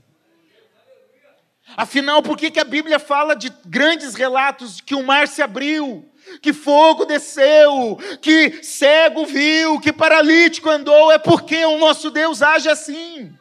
Afinal, 1.77 2.22
por 2.22 2.38
que, 2.38 2.51
que 2.51 2.60
a 2.60 2.65
Bíblia 2.65 3.00
fala 3.00 3.36
de 3.36 3.51
grandes 3.65 4.13
relatos 4.15 4.81
que 4.81 4.96
o 4.96 5.03
mar 5.03 5.27
se 5.27 5.41
abriu? 5.41 6.08
que 6.39 6.53
fogo 6.53 7.03
desceu, 7.03 7.98
que 8.22 8.63
cego 8.63 9.25
viu, 9.25 9.81
que 9.81 9.91
paralítico 9.91 10.70
andou, 10.70 11.12
é 11.12 11.17
porque 11.17 11.65
o 11.65 11.77
nosso 11.77 12.10
Deus 12.10 12.41
age 12.41 12.70
assim. 12.70 13.36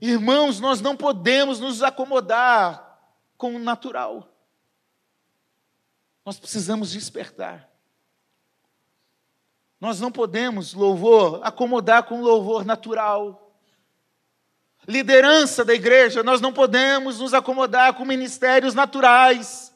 Irmãos, 0.00 0.60
nós 0.60 0.80
não 0.80 0.96
podemos 0.96 1.60
nos 1.60 1.82
acomodar 1.82 2.87
com 3.38 3.54
o 3.54 3.58
natural. 3.58 4.28
Nós 6.26 6.38
precisamos 6.38 6.90
despertar. 6.90 7.70
Nós 9.80 10.00
não 10.00 10.10
podemos, 10.10 10.74
louvor, 10.74 11.40
acomodar 11.44 12.02
com 12.02 12.20
louvor 12.20 12.64
natural. 12.64 13.54
Liderança 14.86 15.64
da 15.64 15.72
igreja, 15.72 16.22
nós 16.22 16.40
não 16.40 16.52
podemos 16.52 17.20
nos 17.20 17.32
acomodar 17.32 17.94
com 17.94 18.04
ministérios 18.04 18.74
naturais. 18.74 19.72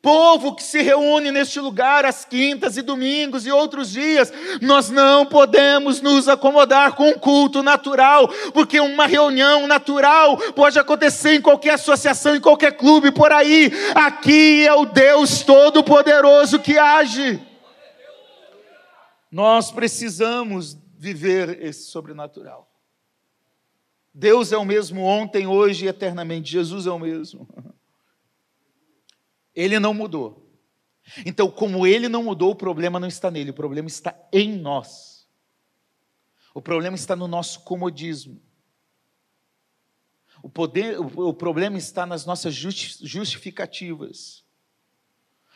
Povo 0.00 0.54
que 0.54 0.62
se 0.62 0.80
reúne 0.82 1.30
neste 1.30 1.60
lugar 1.60 2.04
às 2.04 2.24
quintas 2.24 2.76
e 2.76 2.82
domingos 2.82 3.46
e 3.46 3.50
outros 3.50 3.90
dias, 3.90 4.32
nós 4.60 4.90
não 4.90 5.26
podemos 5.26 6.00
nos 6.00 6.28
acomodar 6.28 6.94
com 6.94 7.10
um 7.10 7.18
culto 7.18 7.62
natural, 7.62 8.28
porque 8.52 8.80
uma 8.80 9.06
reunião 9.06 9.66
natural 9.66 10.36
pode 10.52 10.78
acontecer 10.78 11.34
em 11.34 11.40
qualquer 11.40 11.74
associação, 11.74 12.36
em 12.36 12.40
qualquer 12.40 12.72
clube 12.72 13.10
por 13.10 13.32
aí. 13.32 13.70
Aqui 13.94 14.66
é 14.66 14.74
o 14.74 14.84
Deus 14.84 15.42
Todo-Poderoso 15.42 16.58
que 16.58 16.78
age. 16.78 17.40
Nós 19.30 19.70
precisamos 19.70 20.76
viver 20.98 21.62
esse 21.62 21.90
sobrenatural. 21.90 22.68
Deus 24.12 24.50
é 24.50 24.56
o 24.56 24.64
mesmo 24.64 25.02
ontem, 25.02 25.46
hoje 25.46 25.84
e 25.84 25.88
eternamente. 25.88 26.50
Jesus 26.50 26.86
é 26.86 26.90
o 26.90 26.98
mesmo. 26.98 27.48
Ele 29.58 29.80
não 29.80 29.92
mudou. 29.92 30.48
Então, 31.26 31.50
como 31.50 31.84
ele 31.84 32.08
não 32.08 32.22
mudou, 32.22 32.52
o 32.52 32.54
problema 32.54 33.00
não 33.00 33.08
está 33.08 33.28
nele, 33.28 33.50
o 33.50 33.54
problema 33.54 33.88
está 33.88 34.16
em 34.32 34.56
nós. 34.56 35.26
O 36.54 36.62
problema 36.62 36.94
está 36.94 37.16
no 37.16 37.26
nosso 37.26 37.64
comodismo. 37.64 38.40
O, 40.40 40.48
poder, 40.48 41.00
o, 41.00 41.34
problema 41.34 41.76
está 41.76 42.06
nas 42.06 42.24
nossas 42.24 42.54
justificativas. 42.54 44.44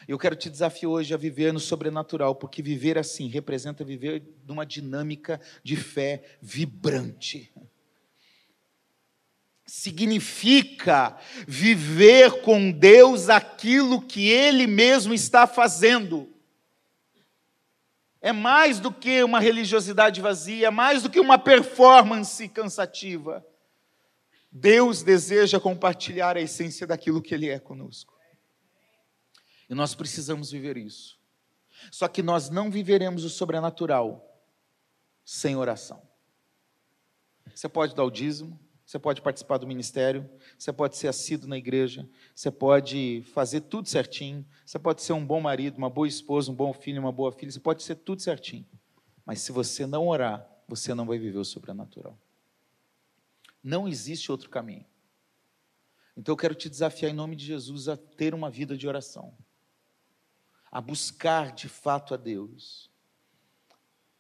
Eu 0.08 0.18
quero 0.18 0.34
te 0.34 0.50
desafiar 0.50 0.90
hoje 0.90 1.14
a 1.14 1.16
viver 1.16 1.52
no 1.52 1.60
sobrenatural, 1.60 2.34
porque 2.34 2.60
viver 2.60 2.98
assim 2.98 3.28
representa 3.28 3.84
viver 3.84 4.24
numa 4.44 4.66
dinâmica 4.66 5.40
de 5.62 5.76
fé 5.76 6.38
vibrante 6.42 7.52
significa 9.72 11.18
viver 11.48 12.42
com 12.42 12.70
Deus 12.70 13.30
aquilo 13.30 14.02
que 14.02 14.28
Ele 14.28 14.66
mesmo 14.66 15.14
está 15.14 15.46
fazendo. 15.46 16.30
É 18.20 18.32
mais 18.32 18.78
do 18.78 18.92
que 18.92 19.22
uma 19.22 19.40
religiosidade 19.40 20.20
vazia, 20.20 20.66
é 20.66 20.70
mais 20.70 21.02
do 21.02 21.08
que 21.08 21.18
uma 21.18 21.38
performance 21.38 22.46
cansativa. 22.50 23.42
Deus 24.52 25.02
deseja 25.02 25.58
compartilhar 25.58 26.36
a 26.36 26.42
essência 26.42 26.86
daquilo 26.86 27.22
que 27.22 27.34
Ele 27.34 27.48
é 27.48 27.58
conosco. 27.58 28.14
E 29.70 29.74
nós 29.74 29.94
precisamos 29.94 30.50
viver 30.50 30.76
isso. 30.76 31.18
Só 31.90 32.08
que 32.08 32.22
nós 32.22 32.50
não 32.50 32.70
viveremos 32.70 33.24
o 33.24 33.30
sobrenatural 33.30 34.38
sem 35.24 35.56
oração. 35.56 36.02
Você 37.54 37.70
pode 37.70 37.94
dar 37.94 38.04
o 38.04 38.10
dízimo, 38.10 38.60
Você 38.92 38.98
pode 38.98 39.22
participar 39.22 39.56
do 39.56 39.66
ministério, 39.66 40.28
você 40.58 40.70
pode 40.70 40.98
ser 40.98 41.08
assíduo 41.08 41.48
na 41.48 41.56
igreja, 41.56 42.06
você 42.34 42.50
pode 42.50 43.22
fazer 43.32 43.62
tudo 43.62 43.88
certinho, 43.88 44.46
você 44.66 44.78
pode 44.78 45.00
ser 45.00 45.14
um 45.14 45.24
bom 45.24 45.40
marido, 45.40 45.78
uma 45.78 45.88
boa 45.88 46.06
esposa, 46.06 46.52
um 46.52 46.54
bom 46.54 46.74
filho, 46.74 47.00
uma 47.00 47.10
boa 47.10 47.32
filha, 47.32 47.50
você 47.50 47.58
pode 47.58 47.82
ser 47.82 47.94
tudo 47.94 48.20
certinho. 48.20 48.66
Mas 49.24 49.40
se 49.40 49.50
você 49.50 49.86
não 49.86 50.08
orar, 50.08 50.46
você 50.68 50.92
não 50.92 51.06
vai 51.06 51.18
viver 51.18 51.38
o 51.38 51.44
sobrenatural. 51.44 52.18
Não 53.64 53.88
existe 53.88 54.30
outro 54.30 54.50
caminho. 54.50 54.84
Então 56.14 56.34
eu 56.34 56.36
quero 56.36 56.54
te 56.54 56.68
desafiar 56.68 57.10
em 57.10 57.14
nome 57.14 57.34
de 57.34 57.46
Jesus 57.46 57.88
a 57.88 57.96
ter 57.96 58.34
uma 58.34 58.50
vida 58.50 58.76
de 58.76 58.86
oração, 58.86 59.34
a 60.70 60.82
buscar 60.82 61.50
de 61.52 61.66
fato 61.66 62.12
a 62.12 62.18
Deus. 62.18 62.90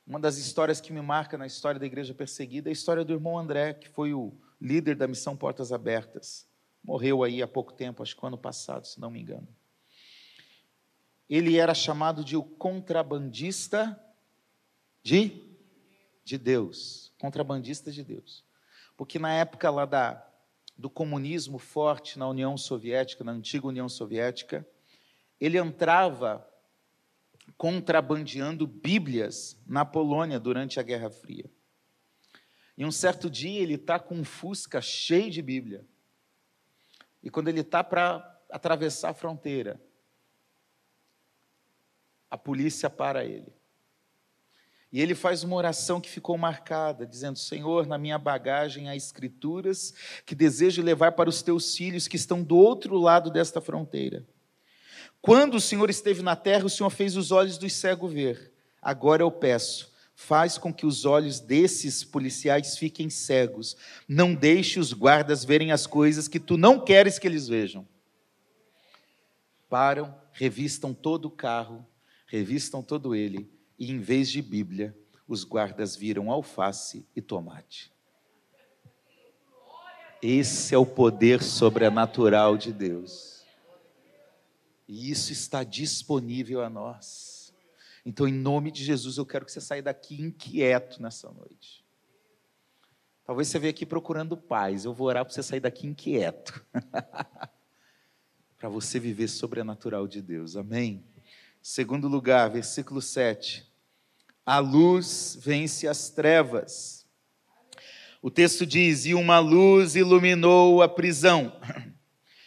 Uma 0.06 0.18
das 0.18 0.38
histórias 0.38 0.80
que 0.80 0.94
me 0.94 1.02
marca 1.02 1.36
na 1.36 1.46
história 1.46 1.78
da 1.78 1.84
igreja 1.84 2.14
perseguida 2.14 2.70
é 2.70 2.70
a 2.70 2.72
história 2.72 3.04
do 3.04 3.12
irmão 3.12 3.38
André, 3.38 3.74
que 3.74 3.90
foi 3.90 4.14
o 4.14 4.32
líder 4.62 4.94
da 4.94 5.08
missão 5.08 5.36
Portas 5.36 5.72
Abertas. 5.72 6.46
Morreu 6.84 7.24
aí 7.24 7.42
há 7.42 7.48
pouco 7.48 7.72
tempo, 7.72 8.02
acho 8.02 8.16
que 8.16 8.24
ano 8.24 8.38
passado, 8.38 8.86
se 8.86 9.00
não 9.00 9.10
me 9.10 9.20
engano. 9.20 9.48
Ele 11.28 11.56
era 11.56 11.74
chamado 11.74 12.24
de 12.24 12.36
o 12.36 12.42
contrabandista 12.42 14.00
de, 15.02 15.56
de 16.24 16.38
Deus. 16.38 17.12
Contrabandista 17.18 17.90
de 17.90 18.04
Deus. 18.04 18.44
Porque 18.96 19.18
na 19.18 19.32
época 19.32 19.68
lá 19.70 19.84
da, 19.84 20.24
do 20.76 20.88
comunismo 20.88 21.58
forte 21.58 22.18
na 22.18 22.28
União 22.28 22.56
Soviética, 22.56 23.24
na 23.24 23.32
antiga 23.32 23.66
União 23.66 23.88
Soviética, 23.88 24.66
ele 25.40 25.58
entrava 25.58 26.46
contrabandeando 27.56 28.66
Bíblias 28.66 29.60
na 29.66 29.84
Polônia 29.84 30.38
durante 30.38 30.78
a 30.78 30.82
Guerra 30.82 31.10
Fria. 31.10 31.50
E 32.76 32.84
um 32.84 32.90
certo 32.90 33.28
dia 33.28 33.60
ele 33.60 33.74
está 33.74 33.98
com 33.98 34.14
um 34.14 34.24
Fusca 34.24 34.80
cheio 34.80 35.30
de 35.30 35.42
Bíblia. 35.42 35.84
E 37.22 37.30
quando 37.30 37.48
ele 37.48 37.60
está 37.60 37.84
para 37.84 38.40
atravessar 38.50 39.10
a 39.10 39.14
fronteira, 39.14 39.80
a 42.30 42.36
polícia 42.38 42.88
para 42.88 43.24
ele. 43.24 43.52
E 44.90 45.00
ele 45.00 45.14
faz 45.14 45.42
uma 45.42 45.56
oração 45.56 46.00
que 46.00 46.08
ficou 46.08 46.36
marcada, 46.36 47.06
dizendo: 47.06 47.38
Senhor, 47.38 47.86
na 47.86 47.96
minha 47.96 48.18
bagagem 48.18 48.88
há 48.88 48.96
escrituras 48.96 49.94
que 50.26 50.34
desejo 50.34 50.82
levar 50.82 51.12
para 51.12 51.30
os 51.30 51.42
teus 51.42 51.74
filhos 51.74 52.08
que 52.08 52.16
estão 52.16 52.42
do 52.42 52.56
outro 52.56 52.98
lado 52.98 53.30
desta 53.30 53.60
fronteira. 53.60 54.26
Quando 55.20 55.54
o 55.54 55.60
Senhor 55.60 55.88
esteve 55.88 56.20
na 56.20 56.34
terra, 56.34 56.66
o 56.66 56.70
Senhor 56.70 56.90
fez 56.90 57.16
os 57.16 57.30
olhos 57.30 57.56
dos 57.56 57.72
cegos 57.72 58.12
ver. 58.12 58.52
Agora 58.82 59.22
eu 59.22 59.30
peço, 59.30 59.91
faz 60.22 60.56
com 60.56 60.72
que 60.72 60.86
os 60.86 61.04
olhos 61.04 61.40
desses 61.40 62.04
policiais 62.04 62.78
fiquem 62.78 63.10
cegos. 63.10 63.76
Não 64.08 64.34
deixe 64.34 64.78
os 64.78 64.92
guardas 64.92 65.44
verem 65.44 65.72
as 65.72 65.86
coisas 65.86 66.28
que 66.28 66.38
tu 66.38 66.56
não 66.56 66.78
queres 66.78 67.18
que 67.18 67.26
eles 67.26 67.48
vejam. 67.48 67.86
Param, 69.68 70.14
revistam 70.32 70.94
todo 70.94 71.26
o 71.26 71.30
carro, 71.30 71.84
revistam 72.26 72.82
todo 72.82 73.14
ele, 73.14 73.50
e 73.78 73.90
em 73.90 73.98
vez 73.98 74.30
de 74.30 74.40
Bíblia, 74.40 74.96
os 75.26 75.44
guardas 75.44 75.96
viram 75.96 76.30
alface 76.30 77.06
e 77.16 77.20
tomate. 77.20 77.90
Esse 80.22 80.74
é 80.74 80.78
o 80.78 80.86
poder 80.86 81.42
sobrenatural 81.42 82.56
de 82.56 82.72
Deus. 82.72 83.44
E 84.86 85.10
isso 85.10 85.32
está 85.32 85.64
disponível 85.64 86.62
a 86.62 86.70
nós. 86.70 87.31
Então, 88.04 88.26
em 88.26 88.32
nome 88.32 88.70
de 88.70 88.84
Jesus, 88.84 89.16
eu 89.16 89.24
quero 89.24 89.44
que 89.44 89.52
você 89.52 89.60
saia 89.60 89.82
daqui 89.82 90.20
inquieto 90.20 91.00
nessa 91.00 91.30
noite. 91.30 91.84
Talvez 93.24 93.48
você 93.48 93.58
veja 93.58 93.70
aqui 93.70 93.86
procurando 93.86 94.36
paz. 94.36 94.84
Eu 94.84 94.92
vou 94.92 95.06
orar 95.06 95.24
para 95.24 95.32
você 95.32 95.42
sair 95.42 95.60
daqui 95.60 95.86
inquieto. 95.86 96.64
para 98.58 98.68
você 98.68 98.98
viver 98.98 99.28
sobrenatural 99.28 100.08
de 100.08 100.20
Deus. 100.20 100.56
Amém? 100.56 101.04
Segundo 101.60 102.08
lugar, 102.08 102.50
versículo 102.50 103.00
7. 103.00 103.64
A 104.44 104.58
luz 104.58 105.38
vence 105.40 105.86
as 105.86 106.10
trevas. 106.10 107.06
O 108.20 108.30
texto 108.30 108.66
diz: 108.66 109.06
E 109.06 109.14
uma 109.14 109.38
luz 109.38 109.94
iluminou 109.94 110.82
a 110.82 110.88
prisão. 110.88 111.52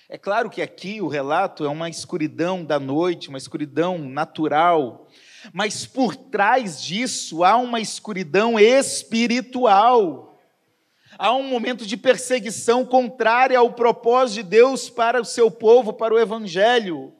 É 0.07 0.19
claro 0.19 0.51
que 0.51 0.61
aqui 0.61 1.01
o 1.01 1.07
relato 1.07 1.65
é 1.65 1.67
uma 1.67 1.89
escuridão 1.89 2.63
da 2.63 2.79
noite, 2.79 3.27
uma 3.27 3.39
escuridão 3.39 3.97
natural, 3.97 5.09
mas 5.53 5.85
por 5.85 6.15
trás 6.15 6.81
disso 6.81 7.43
há 7.43 7.55
uma 7.57 7.79
escuridão 7.79 8.59
espiritual. 8.59 10.39
Há 11.17 11.33
um 11.33 11.43
momento 11.43 11.85
de 11.85 11.95
perseguição 11.95 12.85
contrária 12.85 13.57
ao 13.57 13.71
propósito 13.71 14.43
de 14.43 14.43
Deus 14.43 14.89
para 14.89 15.21
o 15.21 15.25
seu 15.25 15.49
povo, 15.49 15.93
para 15.93 16.13
o 16.13 16.19
evangelho. 16.19 17.13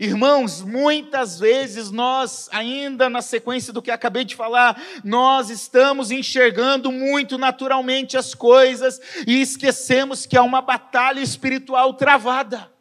Irmãos, 0.00 0.62
muitas 0.62 1.38
vezes 1.38 1.90
nós, 1.90 2.48
ainda 2.50 3.10
na 3.10 3.20
sequência 3.20 3.72
do 3.72 3.82
que 3.82 3.90
acabei 3.90 4.24
de 4.24 4.34
falar, 4.34 4.80
nós 5.04 5.50
estamos 5.50 6.10
enxergando 6.10 6.90
muito 6.90 7.36
naturalmente 7.36 8.16
as 8.16 8.34
coisas 8.34 8.98
e 9.26 9.42
esquecemos 9.42 10.24
que 10.24 10.36
há 10.36 10.42
uma 10.42 10.62
batalha 10.62 11.20
espiritual 11.20 11.92
travada. 11.92 12.71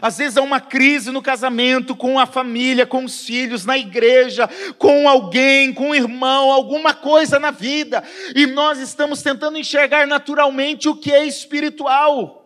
Às 0.00 0.18
vezes 0.18 0.36
há 0.36 0.42
uma 0.42 0.60
crise 0.60 1.10
no 1.10 1.20
casamento, 1.20 1.94
com 1.94 2.18
a 2.18 2.26
família, 2.26 2.86
com 2.86 3.04
os 3.04 3.24
filhos, 3.24 3.64
na 3.64 3.76
igreja, 3.76 4.48
com 4.78 5.08
alguém, 5.08 5.72
com 5.72 5.90
um 5.90 5.94
irmão, 5.94 6.50
alguma 6.50 6.94
coisa 6.94 7.38
na 7.38 7.50
vida, 7.50 8.02
e 8.34 8.46
nós 8.46 8.78
estamos 8.78 9.22
tentando 9.22 9.58
enxergar 9.58 10.06
naturalmente 10.06 10.88
o 10.88 10.96
que 10.96 11.12
é 11.12 11.26
espiritual. 11.26 12.42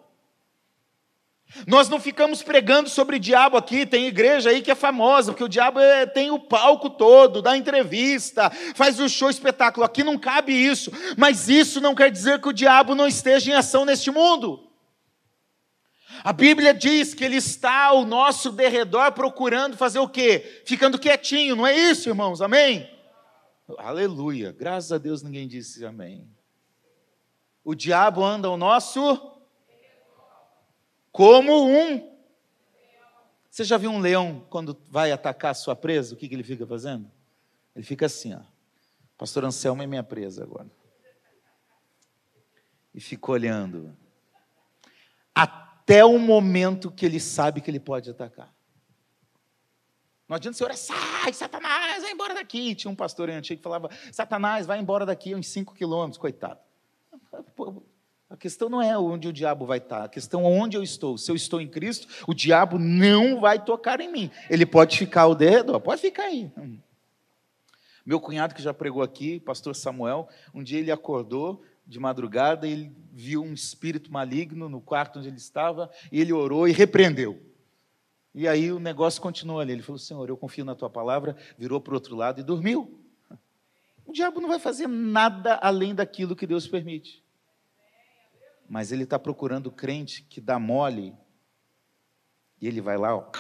Nós 1.66 1.88
não 1.88 2.00
ficamos 2.00 2.42
pregando 2.42 2.88
sobre 2.88 3.16
o 3.16 3.20
diabo 3.20 3.56
aqui, 3.56 3.87
tem 3.87 4.06
igreja 4.06 4.50
aí 4.50 4.61
que 4.61 4.70
é 4.70 4.74
famosa, 4.74 5.32
porque 5.32 5.44
o 5.44 5.48
diabo 5.48 5.78
é, 5.80 6.04
tem 6.04 6.30
o 6.30 6.38
palco 6.38 6.90
todo, 6.90 7.40
dá 7.40 7.56
entrevista, 7.56 8.50
faz 8.74 8.98
o 8.98 9.09
show 9.09 9.30
espetáculo. 9.30 9.87
Aqui 9.87 10.02
não 10.02 10.18
cabe 10.18 10.52
isso, 10.52 10.90
mas 11.16 11.48
isso 11.48 11.80
não 11.80 11.94
quer 11.94 12.11
dizer 12.11 12.40
que 12.40 12.48
o 12.48 12.52
diabo 12.52 12.94
não 12.94 13.06
esteja 13.06 13.50
em 13.50 13.54
ação 13.54 13.85
neste 13.85 14.11
mundo. 14.11 14.65
A 16.26 16.32
Bíblia 16.32 16.74
diz 16.74 17.14
que 17.14 17.22
ele 17.24 17.36
está 17.36 17.84
ao 17.84 18.04
nosso 18.04 18.50
derredor 18.50 19.12
procurando 19.12 19.76
fazer 19.76 20.00
o 20.00 20.08
quê? 20.08 20.60
Ficando 20.66 20.98
quietinho, 20.98 21.54
não 21.54 21.64
é 21.64 21.72
isso, 21.72 22.08
irmãos? 22.08 22.42
Amém? 22.42 22.90
Aleluia. 23.78 24.50
Graças 24.50 24.90
a 24.90 24.98
Deus 24.98 25.22
ninguém 25.22 25.46
disse 25.46 25.84
amém. 25.84 26.28
O 27.62 27.76
diabo 27.76 28.24
anda 28.24 28.48
ao 28.48 28.56
nosso 28.56 29.38
como 31.12 31.64
um. 31.64 32.12
Você 33.48 33.62
já 33.62 33.76
viu 33.76 33.92
um 33.92 34.00
leão 34.00 34.44
quando 34.50 34.76
vai 34.88 35.12
atacar 35.12 35.52
a 35.52 35.54
sua 35.54 35.76
presa? 35.76 36.12
O 36.12 36.16
que, 36.16 36.28
que 36.28 36.34
ele 36.34 36.42
fica 36.42 36.66
fazendo? 36.66 37.08
Ele 37.72 37.84
fica 37.84 38.06
assim, 38.06 38.34
ó. 38.34 38.40
Pastor 39.16 39.44
Anselmo 39.44 39.80
é 39.80 39.86
minha 39.86 40.02
presa 40.02 40.42
agora. 40.42 40.68
E 42.92 43.00
fica 43.00 43.30
olhando. 43.30 43.96
Até 45.32 45.65
até 45.87 46.05
o 46.05 46.18
momento 46.18 46.90
que 46.90 47.07
ele 47.07 47.20
sabe 47.20 47.61
que 47.61 47.70
ele 47.70 47.79
pode 47.79 48.11
atacar. 48.11 48.53
Não 50.29 50.35
adianta 50.35 50.59
você 50.59 50.64
orar, 50.64 50.77
sai, 50.77 51.33
Satanás, 51.33 52.03
vai 52.03 52.11
embora 52.11 52.35
daqui. 52.35 52.75
Tinha 52.75 52.90
um 52.90 52.96
pastor 52.96 53.31
antigo 53.31 53.59
que 53.59 53.62
falava, 53.62 53.88
Satanás, 54.11 54.66
vai 54.66 54.81
embora 54.81 55.07
daqui 55.07 55.33
uns 55.33 55.46
5 55.46 55.72
quilômetros, 55.75 56.18
coitado. 56.18 56.59
A 58.29 58.37
questão 58.37 58.68
não 58.68 58.83
é 58.83 58.99
onde 58.99 59.29
o 59.29 59.33
diabo 59.33 59.64
vai 59.64 59.79
estar, 59.79 60.03
a 60.03 60.09
questão 60.09 60.44
é 60.44 60.49
onde 60.49 60.77
eu 60.77 60.83
estou. 60.83 61.16
Se 61.16 61.31
eu 61.31 61.37
estou 61.37 61.61
em 61.61 61.68
Cristo, 61.68 62.09
o 62.27 62.35
diabo 62.35 62.77
não 62.81 63.40
vai 63.40 63.64
tocar 63.64 64.01
em 64.01 64.11
mim. 64.11 64.29
Ele 64.51 64.66
pode 64.66 64.99
ficar 64.99 65.22
ao 65.22 65.37
dedo, 65.37 65.81
pode 65.81 66.01
ficar 66.01 66.25
aí. 66.25 66.51
Meu 68.05 68.18
cunhado 68.18 68.57
que 68.57 68.62
já 68.62 68.75
pregou 68.75 69.05
aqui, 69.05 69.38
pastor 69.38 69.77
Samuel, 69.77 70.29
um 70.53 70.64
dia 70.64 70.81
ele 70.81 70.90
acordou, 70.90 71.62
de 71.87 72.01
madrugada, 72.01 72.66
ele 72.66 72.94
viu 73.12 73.42
um 73.42 73.53
espírito 73.53 74.12
maligno 74.12 74.68
no 74.68 74.81
quarto 74.81 75.18
onde 75.18 75.29
ele 75.29 75.37
estava, 75.37 75.90
e 76.11 76.20
ele 76.20 76.33
orou 76.33 76.66
e 76.66 76.72
repreendeu. 76.72 77.40
E 78.35 78.46
aí 78.49 78.70
o 78.72 78.79
negócio 78.79 79.22
continuou 79.22 79.61
ali. 79.61 79.72
Ele 79.72 79.83
falou: 79.83 79.99
Senhor, 79.99 80.29
eu 80.29 80.37
confio 80.37 80.64
na 80.64 80.75
tua 80.75 80.90
palavra, 80.90 81.37
virou 81.57 81.81
para 81.81 81.92
o 81.92 81.94
outro 81.94 82.16
lado 82.16 82.40
e 82.40 82.44
dormiu. 82.44 83.01
O 84.05 84.12
diabo 84.12 84.40
não 84.40 84.49
vai 84.49 84.59
fazer 84.59 84.87
nada 84.87 85.55
além 85.62 85.94
daquilo 85.94 86.37
que 86.37 86.46
Deus 86.46 86.66
permite. 86.66 87.25
Mas 88.68 88.90
ele 88.90 89.05
está 89.05 89.18
procurando 89.18 89.70
crente 89.70 90.22
que 90.22 90.40
dá 90.40 90.59
mole, 90.59 91.14
e 92.61 92.66
ele 92.66 92.81
vai 92.81 92.99
lá, 92.99 93.16
ó. 93.16 93.31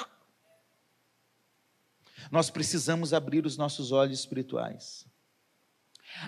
Nós 2.30 2.48
precisamos 2.48 3.12
abrir 3.12 3.44
os 3.44 3.56
nossos 3.56 3.92
olhos 3.92 4.18
espirituais. 4.18 5.06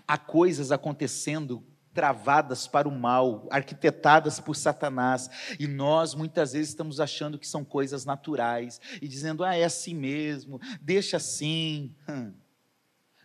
Há 0.07 0.18
coisas 0.18 0.70
acontecendo 0.70 1.64
travadas 1.98 2.68
para 2.68 2.88
o 2.88 2.92
mal, 2.92 3.48
arquitetadas 3.50 4.38
por 4.38 4.54
Satanás, 4.54 5.28
e 5.58 5.66
nós 5.66 6.14
muitas 6.14 6.52
vezes 6.52 6.68
estamos 6.68 7.00
achando 7.00 7.37
que 7.40 7.48
são 7.48 7.64
coisas 7.64 8.04
naturais 8.04 8.80
e 9.02 9.08
dizendo: 9.08 9.42
"Ah, 9.42 9.56
é 9.56 9.64
assim 9.64 9.94
mesmo, 9.94 10.61
deixa 10.80 11.16
assim". 11.16 11.92
Hum. 12.08 12.32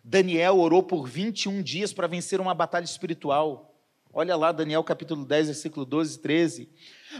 Daniel 0.02 0.58
orou 0.58 0.82
por 0.82 1.06
21 1.06 1.62
dias 1.62 1.92
para 1.92 2.08
vencer 2.08 2.40
uma 2.40 2.52
batalha 2.52 2.84
espiritual. 2.84 3.73
Olha 4.16 4.36
lá, 4.36 4.52
Daniel 4.52 4.84
capítulo 4.84 5.24
10, 5.24 5.46
versículo 5.46 5.84
12 5.84 6.14
e 6.14 6.18
13. 6.20 6.68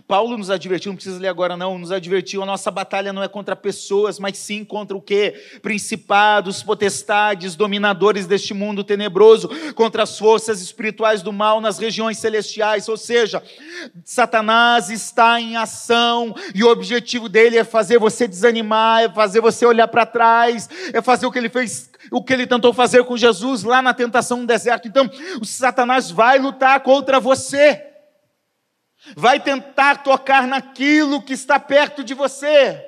Paulo 0.06 0.38
nos 0.38 0.48
advertiu, 0.48 0.90
não 0.90 0.96
precisa 0.96 1.18
ler 1.18 1.26
agora 1.26 1.56
não, 1.56 1.76
nos 1.76 1.90
advertiu, 1.90 2.42
a 2.42 2.46
nossa 2.46 2.70
batalha 2.70 3.12
não 3.12 3.22
é 3.22 3.26
contra 3.26 3.56
pessoas, 3.56 4.18
mas 4.18 4.38
sim 4.38 4.64
contra 4.64 4.96
o 4.96 5.02
quê? 5.02 5.34
Principados, 5.60 6.62
potestades, 6.62 7.56
dominadores 7.56 8.26
deste 8.26 8.54
mundo 8.54 8.84
tenebroso, 8.84 9.50
contra 9.74 10.04
as 10.04 10.16
forças 10.16 10.60
espirituais 10.60 11.20
do 11.20 11.32
mal 11.32 11.60
nas 11.60 11.78
regiões 11.78 12.18
celestiais, 12.18 12.88
ou 12.88 12.96
seja, 12.96 13.42
Satanás 14.04 14.88
está 14.88 15.40
em 15.40 15.56
ação 15.56 16.34
e 16.54 16.62
o 16.62 16.70
objetivo 16.70 17.28
dele 17.28 17.58
é 17.58 17.64
fazer 17.64 17.98
você 17.98 18.28
desanimar, 18.28 19.02
é 19.02 19.08
fazer 19.08 19.40
você 19.40 19.66
olhar 19.66 19.88
para 19.88 20.06
trás, 20.06 20.68
é 20.92 21.02
fazer 21.02 21.26
o 21.26 21.32
que 21.32 21.38
ele 21.38 21.48
fez, 21.48 21.90
o 22.10 22.22
que 22.22 22.32
ele 22.32 22.46
tentou 22.46 22.72
fazer 22.72 23.04
com 23.04 23.16
Jesus 23.16 23.62
lá 23.62 23.80
na 23.80 23.94
tentação 23.94 24.38
no 24.38 24.46
deserto. 24.46 24.88
Então, 24.88 25.10
o 25.40 25.44
Satanás 25.44 26.10
vai 26.10 26.38
lutar 26.38 26.80
contra 26.80 27.20
você 27.20 27.90
vai 29.16 29.38
tentar 29.40 30.02
tocar 30.02 30.46
naquilo 30.46 31.22
que 31.22 31.34
está 31.34 31.58
perto 31.60 32.02
de 32.02 32.14
você. 32.14 32.82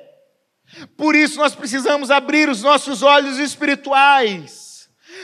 Por 0.97 1.15
isso 1.15 1.37
nós 1.37 1.53
precisamos 1.55 2.09
abrir 2.09 2.49
os 2.49 2.63
nossos 2.63 3.03
olhos 3.03 3.37
espirituais. 3.37 4.66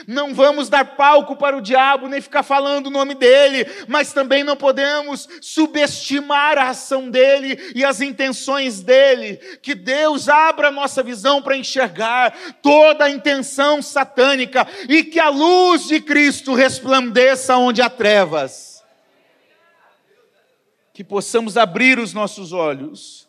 Não 0.06 0.34
vamos 0.34 0.68
dar 0.68 0.96
palco 0.96 1.36
para 1.36 1.56
o 1.56 1.60
diabo, 1.60 2.08
nem 2.08 2.20
ficar 2.20 2.42
falando 2.42 2.86
o 2.86 2.90
nome 2.90 3.14
dele, 3.14 3.66
mas 3.88 4.12
também 4.12 4.44
não 4.44 4.56
podemos 4.56 5.28
subestimar 5.40 6.58
a 6.58 6.70
ação 6.70 7.10
dele 7.10 7.72
e 7.74 7.84
as 7.84 8.00
intenções 8.00 8.80
dele. 8.80 9.36
Que 9.62 9.74
Deus 9.74 10.28
abra 10.28 10.70
nossa 10.70 11.02
visão 11.02 11.40
para 11.42 11.56
enxergar 11.56 12.34
toda 12.62 13.04
a 13.04 13.10
intenção 13.10 13.80
satânica 13.82 14.66
e 14.88 15.04
que 15.04 15.20
a 15.20 15.28
luz 15.28 15.86
de 15.86 16.00
Cristo 16.00 16.54
resplandeça 16.54 17.56
onde 17.56 17.82
há 17.82 17.90
trevas 17.90 18.74
que 20.94 21.02
possamos 21.02 21.56
abrir 21.56 21.98
os 21.98 22.14
nossos 22.14 22.52
olhos. 22.52 23.23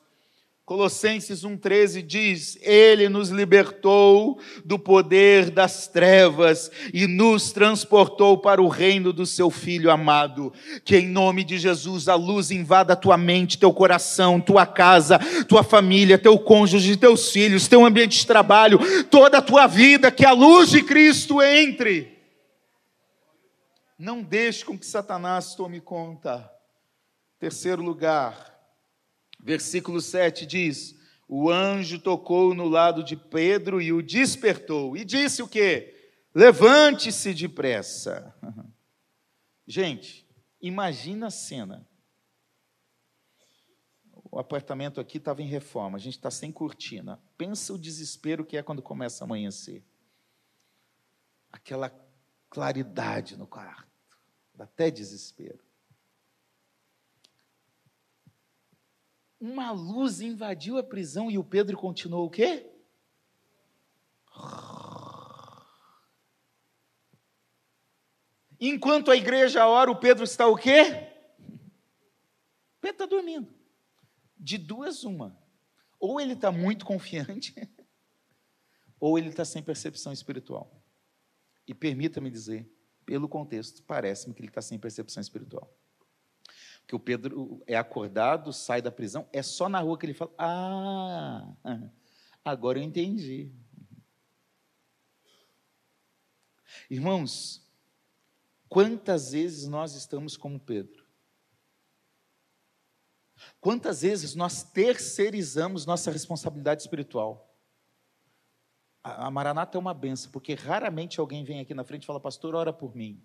Colossenses 0.65 1.43
1,13 1.43 2.01
diz: 2.01 2.57
Ele 2.59 3.07
nos 3.07 3.29
libertou 3.29 4.39
do 4.65 4.79
poder 4.79 5.51
das 5.51 5.87
trevas 5.87 6.71
e 6.91 7.05
nos 7.05 7.51
transportou 7.51 8.39
para 8.39 8.59
o 8.59 8.67
reino 8.67 9.13
do 9.13 9.27
seu 9.27 9.51
Filho 9.51 9.91
amado. 9.91 10.51
Que 10.83 10.97
em 10.97 11.07
nome 11.07 11.43
de 11.43 11.59
Jesus 11.59 12.07
a 12.07 12.15
luz 12.15 12.49
invada 12.49 12.95
tua 12.95 13.15
mente, 13.15 13.59
teu 13.59 13.71
coração, 13.71 14.41
tua 14.41 14.65
casa, 14.65 15.19
tua 15.47 15.61
família, 15.61 16.17
teu 16.17 16.39
cônjuge, 16.39 16.97
teus 16.97 17.31
filhos, 17.31 17.67
teu 17.67 17.85
ambiente 17.85 18.17
de 18.17 18.25
trabalho, 18.25 18.79
toda 19.05 19.37
a 19.37 19.43
tua 19.43 19.67
vida, 19.67 20.09
que 20.09 20.25
a 20.25 20.31
luz 20.31 20.71
de 20.71 20.81
Cristo 20.81 21.43
entre. 21.43 22.17
Não 23.99 24.23
deixe 24.23 24.65
com 24.65 24.77
que 24.77 24.85
Satanás 24.85 25.53
tome 25.53 25.79
conta 25.79 26.55
Terceiro 27.37 27.83
lugar, 27.83 28.54
versículo 29.45 30.01
7 30.01 30.43
diz: 30.45 30.99
O 31.27 31.51
anjo 31.51 31.99
tocou 31.99 32.55
no 32.55 32.67
lado 32.67 33.03
de 33.03 33.15
Pedro 33.15 33.79
e 33.79 33.93
o 33.93 34.01
despertou, 34.01 34.97
e 34.97 35.05
disse 35.05 35.43
o 35.43 35.47
quê? 35.47 36.11
Levante-se 36.33 37.33
depressa. 37.33 38.35
Gente, 39.67 40.27
imagina 40.59 41.27
a 41.27 41.31
cena. 41.31 41.87
O 44.31 44.39
apartamento 44.39 44.99
aqui 44.99 45.17
estava 45.17 45.41
em 45.41 45.47
reforma, 45.47 45.97
a 45.97 46.01
gente 46.01 46.17
está 46.17 46.29
sem 46.29 46.51
cortina. 46.51 47.21
Pensa 47.37 47.71
o 47.71 47.77
desespero 47.77 48.43
que 48.43 48.57
é 48.57 48.63
quando 48.63 48.81
começa 48.81 49.23
a 49.23 49.25
amanhecer. 49.25 49.81
Aquela 51.49 51.89
claridade 52.49 53.37
no 53.37 53.47
quarto, 53.47 53.87
dá 54.53 54.65
até 54.65 54.91
desespero. 54.91 55.64
Uma 59.45 59.71
luz 59.71 60.21
invadiu 60.21 60.77
a 60.77 60.83
prisão 60.83 61.29
e 61.29 61.37
o 61.37 61.43
Pedro 61.43 61.77
continuou 61.77 62.25
o 62.25 62.29
quê? 62.29 62.67
Enquanto 68.59 69.11
a 69.11 69.15
igreja 69.15 69.67
ora, 69.67 69.91
o 69.91 69.99
Pedro 69.99 70.23
está 70.23 70.47
o 70.47 70.57
quê? 70.57 70.83
Pedro 72.81 72.95
está 72.95 73.05
dormindo. 73.05 73.53
De 74.35 74.57
duas, 74.57 75.03
uma. 75.03 75.37
Ou 75.99 76.19
ele 76.19 76.33
está 76.33 76.51
muito 76.51 76.83
confiante, 76.85 77.53
ou 78.99 79.17
ele 79.17 79.29
está 79.29 79.45
sem 79.45 79.61
percepção 79.61 80.11
espiritual. 80.11 80.83
E 81.67 81.73
permita-me 81.73 82.31
dizer, 82.31 82.67
pelo 83.05 83.29
contexto, 83.29 83.83
parece-me 83.83 84.33
que 84.33 84.41
ele 84.41 84.49
está 84.49 84.61
sem 84.61 84.79
percepção 84.79 85.21
espiritual 85.21 85.71
que 86.87 86.95
o 86.95 86.99
Pedro 86.99 87.63
é 87.65 87.75
acordado, 87.75 88.53
sai 88.53 88.81
da 88.81 88.91
prisão, 88.91 89.27
é 89.33 89.41
só 89.41 89.67
na 89.67 89.79
rua 89.79 89.97
que 89.97 90.05
ele 90.05 90.13
fala: 90.13 90.33
Ah, 90.37 91.53
agora 92.43 92.79
eu 92.79 92.83
entendi. 92.83 93.51
Irmãos, 96.89 97.67
quantas 98.69 99.31
vezes 99.31 99.67
nós 99.67 99.95
estamos 99.95 100.37
como 100.37 100.59
Pedro? 100.59 101.05
Quantas 103.59 104.01
vezes 104.01 104.35
nós 104.35 104.63
terceirizamos 104.63 105.85
nossa 105.85 106.11
responsabilidade 106.11 106.83
espiritual? 106.83 107.55
A 109.03 109.29
Maranata 109.29 109.77
é 109.77 109.79
uma 109.79 109.93
benção, 109.93 110.31
porque 110.31 110.55
raramente 110.55 111.19
alguém 111.19 111.43
vem 111.43 111.59
aqui 111.59 111.73
na 111.73 111.83
frente 111.83 112.03
e 112.03 112.05
fala, 112.05 112.19
pastor, 112.19 112.55
ora 112.55 112.73
por 112.73 112.95
mim. 112.95 113.23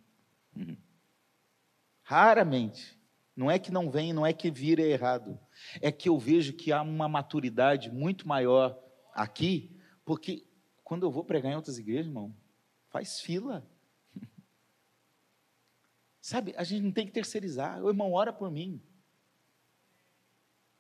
Raramente. 2.03 3.00
Não 3.37 3.51
é 3.51 3.59
que 3.59 3.71
não 3.71 3.91
vem, 3.91 4.13
não 4.13 4.27
é 4.27 4.33
que 4.33 4.51
vira 4.51 4.83
errado. 4.83 5.39
É 5.81 5.91
que 5.91 6.09
eu 6.09 6.19
vejo 6.19 6.53
que 6.53 6.73
há 6.73 6.83
uma 6.83 7.09
maturidade 7.09 7.91
muito 7.91 8.27
maior 8.27 8.79
aqui, 9.15 9.77
porque 10.05 10.47
quando 10.85 11.07
eu 11.07 11.11
vou 11.11 11.25
pregar 11.25 11.53
em 11.53 11.57
outras 11.57 11.79
igrejas, 11.79 12.07
irmão, 12.07 12.35
faz 12.89 13.21
fila. 13.21 13.67
Sabe, 16.21 16.55
a 16.57 16.65
gente 16.65 16.83
não 16.83 16.93
tem 16.93 17.07
que 17.07 17.13
terceirizar. 17.13 17.83
O 17.83 17.89
irmão, 17.89 18.13
ora 18.13 18.33
por 18.33 18.51
mim. 18.51 18.83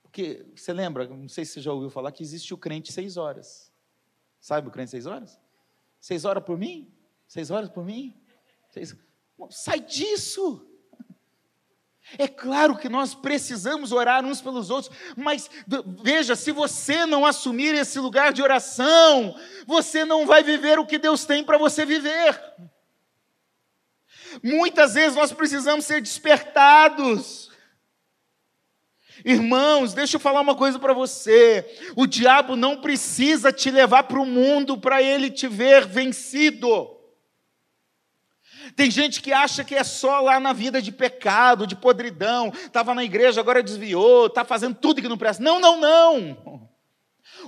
Porque, 0.02 0.44
você 0.56 0.72
lembra, 0.72 1.06
não 1.08 1.28
sei 1.28 1.44
se 1.44 1.52
você 1.52 1.60
já 1.60 1.72
ouviu 1.72 1.88
falar, 1.88 2.10
que 2.10 2.22
existe 2.22 2.52
o 2.52 2.58
crente 2.58 2.92
seis 2.92 3.16
horas. 3.16 3.72
Sabe 4.40 4.66
o 4.66 4.70
crente 4.70 4.90
seis 4.90 5.06
horas? 5.06 5.40
Seis 6.00 6.24
horas 6.24 6.42
por 6.42 6.58
mim? 6.58 6.92
Seis 7.28 7.50
horas 7.50 7.70
por 7.70 7.84
mim? 7.84 8.20
Seis... 8.70 8.96
Sai 9.50 9.80
disso! 9.80 10.69
É 12.18 12.26
claro 12.26 12.76
que 12.76 12.88
nós 12.88 13.14
precisamos 13.14 13.92
orar 13.92 14.24
uns 14.24 14.40
pelos 14.40 14.70
outros, 14.70 14.94
mas 15.16 15.48
veja, 16.02 16.34
se 16.34 16.50
você 16.50 17.06
não 17.06 17.24
assumir 17.24 17.74
esse 17.74 17.98
lugar 17.98 18.32
de 18.32 18.42
oração, 18.42 19.36
você 19.66 20.04
não 20.04 20.26
vai 20.26 20.42
viver 20.42 20.78
o 20.78 20.86
que 20.86 20.98
Deus 20.98 21.24
tem 21.24 21.44
para 21.44 21.58
você 21.58 21.84
viver. 21.84 22.40
Muitas 24.42 24.94
vezes 24.94 25.16
nós 25.16 25.32
precisamos 25.32 25.84
ser 25.84 26.00
despertados. 26.00 27.50
Irmãos, 29.24 29.92
deixa 29.92 30.16
eu 30.16 30.20
falar 30.20 30.40
uma 30.40 30.54
coisa 30.54 30.78
para 30.78 30.92
você: 30.92 31.64
o 31.94 32.06
diabo 32.06 32.56
não 32.56 32.80
precisa 32.80 33.52
te 33.52 33.70
levar 33.70 34.04
para 34.04 34.20
o 34.20 34.26
mundo 34.26 34.78
para 34.78 35.02
ele 35.02 35.30
te 35.30 35.46
ver 35.46 35.86
vencido. 35.86 36.99
Tem 38.76 38.90
gente 38.90 39.22
que 39.22 39.32
acha 39.32 39.64
que 39.64 39.74
é 39.74 39.84
só 39.84 40.20
lá 40.20 40.38
na 40.38 40.52
vida 40.52 40.80
de 40.80 40.92
pecado, 40.92 41.66
de 41.66 41.74
podridão, 41.76 42.48
estava 42.48 42.94
na 42.94 43.04
igreja, 43.04 43.40
agora 43.40 43.62
desviou, 43.62 44.26
está 44.26 44.44
fazendo 44.44 44.76
tudo 44.76 45.00
que 45.00 45.08
não 45.08 45.18
presta. 45.18 45.42
Não, 45.42 45.60
não, 45.60 45.80
não. 45.80 46.70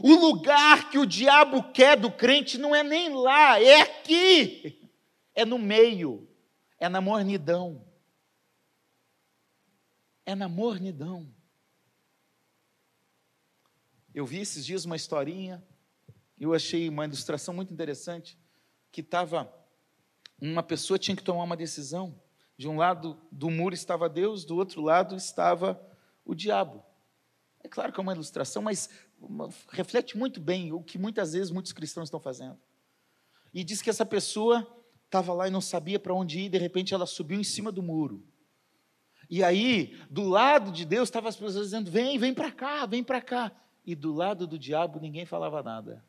O 0.03 0.15
lugar 0.15 0.91
que 0.91 0.99
o 0.99 1.07
diabo 1.07 1.63
quer 1.73 1.97
do 1.97 2.11
crente 2.11 2.59
não 2.59 2.75
é 2.75 2.83
nem 2.83 3.15
lá, 3.15 3.61
é 3.61 3.83
aqui, 3.83 4.91
é 5.35 5.45
no 5.45 5.59
meio, 5.59 6.29
é 6.79 6.89
na 6.89 7.01
mornidão. 7.01 7.85
É 10.25 10.35
na 10.35 10.49
mornidão. 10.49 11.29
Eu 14.15 14.25
vi 14.25 14.41
esses 14.41 14.65
dias 14.65 14.85
uma 14.85 14.97
historinha, 14.97 15.63
eu 16.39 16.55
achei 16.55 16.89
uma 16.89 17.05
ilustração 17.05 17.53
muito 17.55 17.73
interessante, 17.73 18.39
que 18.91 19.01
estava 19.01 19.53
uma 20.51 20.63
pessoa 20.63 20.99
tinha 20.99 21.17
que 21.17 21.23
tomar 21.23 21.45
uma 21.45 21.57
decisão. 21.57 22.21
De 22.57 22.67
um 22.69 22.77
lado 22.77 23.17
do 23.31 23.49
muro 23.49 23.75
estava 23.75 24.09
Deus, 24.09 24.45
do 24.45 24.57
outro 24.57 24.83
lado 24.83 25.15
estava 25.15 25.81
o 26.25 26.35
diabo. 26.35 26.85
É 27.63 27.69
claro 27.69 27.93
que 27.93 28.01
é 28.01 28.03
uma 28.03 28.13
ilustração, 28.13 28.61
mas 28.61 28.91
reflete 29.69 30.19
muito 30.19 30.41
bem 30.41 30.73
o 30.73 30.83
que 30.83 30.99
muitas 30.99 31.33
vezes 31.33 31.53
muitos 31.53 31.73
cristãos 31.73 32.09
estão 32.09 32.19
fazendo. 32.19 32.59
E 33.55 33.63
diz 33.63 33.81
que 33.81 33.89
essa 33.89 34.05
pessoa 34.05 34.67
estava 35.05 35.33
lá 35.33 35.47
e 35.47 35.51
não 35.51 35.61
sabia 35.61 36.01
para 36.01 36.13
onde 36.13 36.41
ir, 36.41 36.49
de 36.49 36.59
repente 36.59 36.93
ela 36.93 37.07
subiu 37.07 37.39
em 37.39 37.45
cima 37.45 37.71
do 37.71 37.83
muro. 37.83 38.27
E 39.31 39.45
aí, 39.45 39.97
do 40.11 40.29
lado 40.29 40.73
de 40.73 40.85
Deus, 40.85 41.09
estavam 41.09 41.29
as 41.29 41.37
pessoas 41.37 41.67
dizendo: 41.67 41.91
vem, 41.91 42.19
vem 42.19 42.35
para 42.35 42.51
cá, 42.51 42.85
vem 42.85 43.05
para 43.05 43.21
cá. 43.21 43.53
E 43.87 43.95
do 43.95 44.13
lado 44.13 44.47
do 44.47 44.59
diabo, 44.59 44.99
ninguém 44.99 45.25
falava 45.25 45.63
nada. 45.63 46.05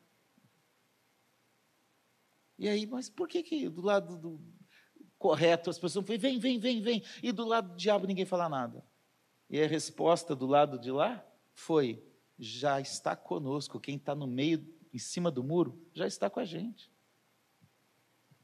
E 2.58 2.68
aí, 2.68 2.86
mas 2.86 3.08
por 3.08 3.28
que, 3.28 3.42
que 3.42 3.68
do 3.68 3.82
lado 3.82 4.16
do. 4.16 4.40
correto, 5.18 5.70
as 5.70 5.78
pessoas 5.78 6.06
falam, 6.06 6.20
vem, 6.20 6.38
vem, 6.38 6.58
vem, 6.58 6.80
vem, 6.80 7.02
e 7.22 7.32
do 7.32 7.44
lado 7.44 7.70
do 7.70 7.76
diabo 7.76 8.06
ninguém 8.06 8.24
fala 8.24 8.48
nada. 8.48 8.84
E 9.50 9.60
a 9.60 9.66
resposta 9.66 10.34
do 10.34 10.46
lado 10.46 10.78
de 10.78 10.90
lá 10.90 11.24
foi: 11.52 12.02
já 12.38 12.80
está 12.80 13.14
conosco, 13.16 13.80
quem 13.80 13.96
está 13.96 14.14
no 14.14 14.26
meio, 14.26 14.64
em 14.92 14.98
cima 14.98 15.30
do 15.30 15.42
muro, 15.42 15.80
já 15.92 16.06
está 16.06 16.30
com 16.30 16.40
a 16.40 16.44
gente. 16.44 16.90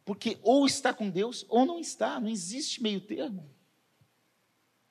Porque 0.05 0.38
ou 0.42 0.66
está 0.66 0.92
com 0.92 1.09
Deus 1.09 1.46
ou 1.49 1.64
não 1.64 1.79
está, 1.79 2.18
não 2.18 2.29
existe 2.29 2.83
meio 2.83 3.01
termo. 3.01 3.55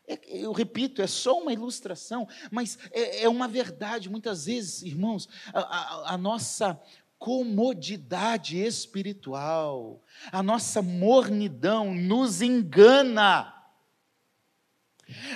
É, 0.07 0.19
eu 0.27 0.51
repito, 0.51 1.01
é 1.01 1.07
só 1.07 1.39
uma 1.39 1.53
ilustração, 1.53 2.27
mas 2.49 2.79
é, 2.91 3.23
é 3.23 3.29
uma 3.29 3.47
verdade. 3.47 4.09
Muitas 4.09 4.45
vezes, 4.45 4.81
irmãos, 4.81 5.27
a, 5.53 5.59
a, 5.59 6.13
a 6.13 6.17
nossa 6.17 6.81
comodidade 7.19 8.57
espiritual, 8.57 10.01
a 10.31 10.41
nossa 10.41 10.81
mornidão 10.81 11.93
nos 11.93 12.41
engana. 12.41 13.58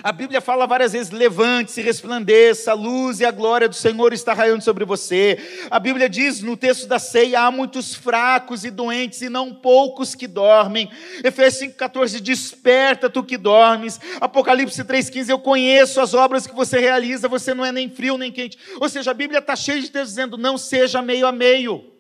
A 0.04 0.12
Bíblia 0.12 0.42
fala 0.42 0.68
várias 0.68 0.94
vezes: 0.94 1.12
levante-se, 1.12 1.82
resplandeça, 1.82 2.72
a 2.72 2.74
luz 2.74 3.20
e 3.20 3.26
a 3.26 3.32
glória 3.32 3.68
do 3.68 3.76
Senhor 3.76 4.14
está 4.14 4.34
raiando 4.34 4.64
sobre 4.64 4.86
você. 4.86 5.38
A 5.72 5.80
Bíblia 5.80 6.10
diz 6.10 6.42
no 6.42 6.56
texto 6.58 6.88
da 6.88 7.00
ceia: 7.00 7.42
há 7.42 7.52
muitos 7.52 7.96
fracos 7.96 8.64
e 8.66 8.70
doentes, 8.70 9.22
e 9.22 9.30
não 9.30 9.54
poucos 9.54 10.16
que 10.16 10.28
dormem. 10.28 10.90
Efésios 11.24 11.74
5,14: 11.74 12.20
desperta 12.20 13.10
tu 13.10 13.24
que 13.24 13.38
dormes. 13.38 14.00
Apocalipse 14.20 14.84
3,15: 14.84 15.30
eu 15.30 15.40
conheço 15.40 16.02
as 16.02 16.14
obras 16.14 16.46
que 16.46 16.56
você 16.56 16.80
realiza, 16.80 17.28
você 17.28 17.54
não 17.54 17.66
é 17.66 17.72
nem 17.72 17.90
frio 17.90 18.18
nem 18.18 18.32
quente. 18.32 18.58
Ou 18.80 18.90
seja, 18.90 19.12
a 19.12 19.14
Bíblia 19.14 19.40
está 19.40 19.56
cheia 19.56 19.82
de 19.82 19.90
Deus 19.90 20.10
dizendo: 20.10 20.38
não 20.38 20.58
seja 20.58 21.02
meio 21.02 21.26
a 21.26 21.32
meio. 21.32 21.93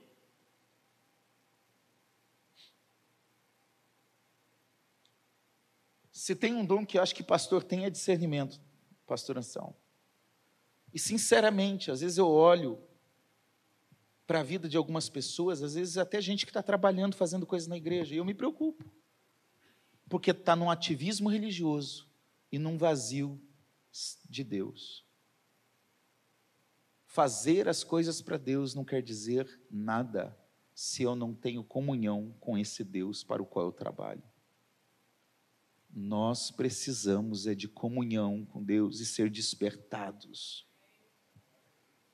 Se 6.24 6.34
tem 6.34 6.54
um 6.54 6.66
dom 6.66 6.86
que 6.86 6.98
acho 6.98 7.14
que 7.14 7.22
pastor 7.22 7.66
tem 7.66 7.84
é 7.84 7.90
discernimento, 7.90 8.58
pastoração. 9.06 9.76
E 10.94 10.98
sinceramente, 10.98 11.92
às 11.92 12.00
vezes 12.00 12.18
eu 12.18 12.30
olho 12.30 12.82
para 14.26 14.40
a 14.40 14.44
vida 14.44 14.70
de 14.70 14.78
algumas 14.78 15.10
pessoas, 15.10 15.62
às 15.62 15.74
vezes 15.74 15.98
até 15.98 16.22
gente 16.22 16.46
que 16.46 16.50
está 16.50 16.64
trabalhando, 16.64 17.14
fazendo 17.14 17.46
coisas 17.46 17.68
na 17.68 17.76
igreja, 17.76 18.16
e 18.16 18.20
eu 18.20 18.24
me 18.24 18.34
preocupo. 18.34 18.90
Porque 20.08 20.32
está 20.32 20.56
num 20.56 20.72
ativismo 20.72 21.28
religioso 21.28 22.10
e 22.50 22.58
num 22.58 22.78
vazio 22.78 23.38
de 24.30 24.46
Deus. 24.46 25.06
Fazer 27.06 27.68
as 27.68 27.84
coisas 27.84 28.22
para 28.22 28.38
Deus 28.38 28.74
não 28.74 28.86
quer 28.86 29.02
dizer 29.02 29.60
nada 29.70 30.34
se 30.74 31.04
eu 31.04 31.18
não 31.18 31.34
tenho 31.34 31.66
comunhão 31.66 32.34
com 32.40 32.58
esse 32.58 32.82
Deus 32.82 33.26
para 33.26 33.44
o 33.44 33.46
qual 33.46 33.66
eu 33.66 33.74
trabalho. 33.74 34.24
Nós 35.95 36.49
precisamos 36.49 37.45
é 37.45 37.53
de 37.53 37.67
comunhão 37.67 38.43
com 38.45 38.63
Deus 38.63 38.99
e 38.99 39.06
ser 39.06 39.29
despertados. 39.29 40.65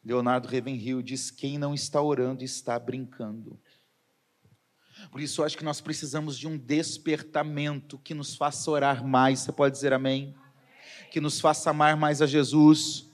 Leonardo 0.04 0.50
Ravenhill 0.50 1.02
diz: 1.02 1.32
quem 1.32 1.58
não 1.58 1.74
está 1.74 2.02
orando 2.02 2.44
está 2.44 2.78
brincando. 2.78 3.58
Por 5.10 5.22
isso, 5.22 5.40
eu 5.40 5.46
acho 5.46 5.58
que 5.58 5.64
nós 5.64 5.80
precisamos 5.80 6.38
de 6.38 6.46
um 6.46 6.58
despertamento 6.58 7.98
que 8.00 8.14
nos 8.14 8.36
faça 8.36 8.70
orar 8.70 9.06
mais. 9.06 9.40
Você 9.40 9.52
pode 9.54 9.76
dizer 9.76 9.94
amém? 9.94 10.36
Que 11.10 11.22
nos 11.22 11.40
faça 11.40 11.70
amar 11.70 11.96
mais 11.96 12.22
a 12.22 12.28
Jesus. 12.28 13.06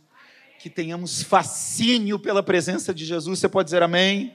Que 0.59 0.69
tenhamos 0.69 1.21
fascínio 1.21 2.17
pela 2.17 2.41
presença 2.41 2.91
de 2.91 3.05
Jesus. 3.05 3.37
Você 3.37 3.47
pode 3.47 3.67
dizer 3.67 3.83
amém? 3.83 4.33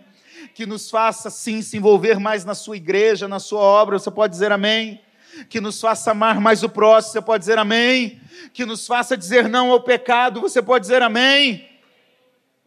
Que 0.55 0.65
nos 0.65 0.89
faça, 0.89 1.29
sim, 1.29 1.61
se 1.61 1.77
envolver 1.77 2.21
mais 2.21 2.45
na 2.45 2.55
sua 2.55 2.77
igreja, 2.77 3.27
na 3.27 3.41
sua 3.41 3.61
obra. 3.61 3.99
Você 3.99 4.13
pode 4.13 4.33
dizer 4.33 4.53
amém? 4.53 5.01
Que 5.49 5.61
nos 5.61 5.81
faça 5.81 6.11
amar 6.11 6.41
mais 6.41 6.63
o 6.63 6.69
próximo, 6.69 7.13
você 7.13 7.23
pode 7.23 7.41
dizer 7.43 7.59
amém? 7.59 8.21
Que 8.53 8.65
nos 8.65 8.87
faça 8.87 9.17
dizer 9.17 9.49
não 9.49 9.71
ao 9.71 9.83
pecado, 9.83 10.41
você 10.41 10.61
pode 10.61 10.83
dizer 10.83 11.03
amém? 11.03 11.69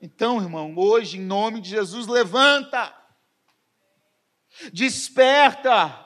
Então, 0.02 0.42
irmão, 0.42 0.74
hoje, 0.76 1.18
em 1.18 1.22
nome 1.22 1.62
de 1.62 1.70
Jesus, 1.70 2.08
levanta, 2.08 2.94
desperta, 4.72 5.98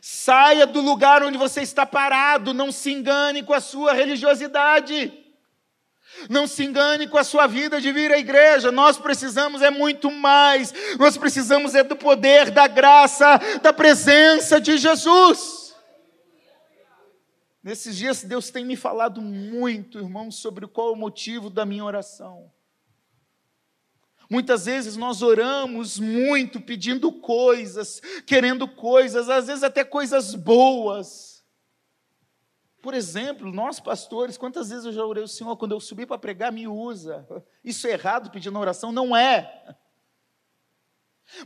saia 0.00 0.66
do 0.66 0.80
lugar 0.80 1.22
onde 1.22 1.38
você 1.38 1.62
está 1.62 1.84
parado, 1.84 2.54
não 2.54 2.72
se 2.72 2.92
engane 2.92 3.42
com 3.42 3.52
a 3.52 3.60
sua 3.60 3.92
religiosidade. 3.92 5.23
Não 6.28 6.46
se 6.46 6.64
engane 6.64 7.06
com 7.06 7.18
a 7.18 7.24
sua 7.24 7.46
vida 7.46 7.80
de 7.80 7.92
vir 7.92 8.12
à 8.12 8.18
igreja. 8.18 8.70
Nós 8.70 8.96
precisamos 8.96 9.62
é 9.62 9.70
muito 9.70 10.10
mais. 10.10 10.72
Nós 10.98 11.16
precisamos 11.16 11.74
é 11.74 11.82
do 11.82 11.96
poder, 11.96 12.50
da 12.50 12.66
graça, 12.66 13.38
da 13.62 13.72
presença 13.72 14.60
de 14.60 14.78
Jesus. 14.78 15.74
Nesses 17.62 17.96
dias 17.96 18.22
Deus 18.22 18.50
tem 18.50 18.64
me 18.64 18.76
falado 18.76 19.22
muito, 19.22 19.98
irmãos, 19.98 20.36
sobre 20.36 20.66
qual 20.66 20.92
o 20.92 20.96
motivo 20.96 21.48
da 21.48 21.64
minha 21.64 21.84
oração. 21.84 22.52
Muitas 24.28 24.66
vezes 24.66 24.96
nós 24.96 25.22
oramos 25.22 25.98
muito 25.98 26.60
pedindo 26.60 27.12
coisas, 27.12 28.00
querendo 28.26 28.66
coisas, 28.66 29.28
às 29.28 29.46
vezes 29.46 29.62
até 29.62 29.84
coisas 29.84 30.34
boas. 30.34 31.33
Por 32.84 32.92
exemplo, 32.92 33.50
nós 33.50 33.80
pastores, 33.80 34.36
quantas 34.36 34.68
vezes 34.68 34.84
eu 34.84 34.92
já 34.92 35.02
orei 35.02 35.24
o 35.24 35.26
Senhor, 35.26 35.56
quando 35.56 35.72
eu 35.72 35.80
subir 35.80 36.04
para 36.04 36.18
pregar, 36.18 36.52
me 36.52 36.68
usa. 36.68 37.26
Isso 37.64 37.86
é 37.86 37.92
errado 37.92 38.30
pedindo 38.30 38.58
oração? 38.58 38.92
Não 38.92 39.16
é. 39.16 39.74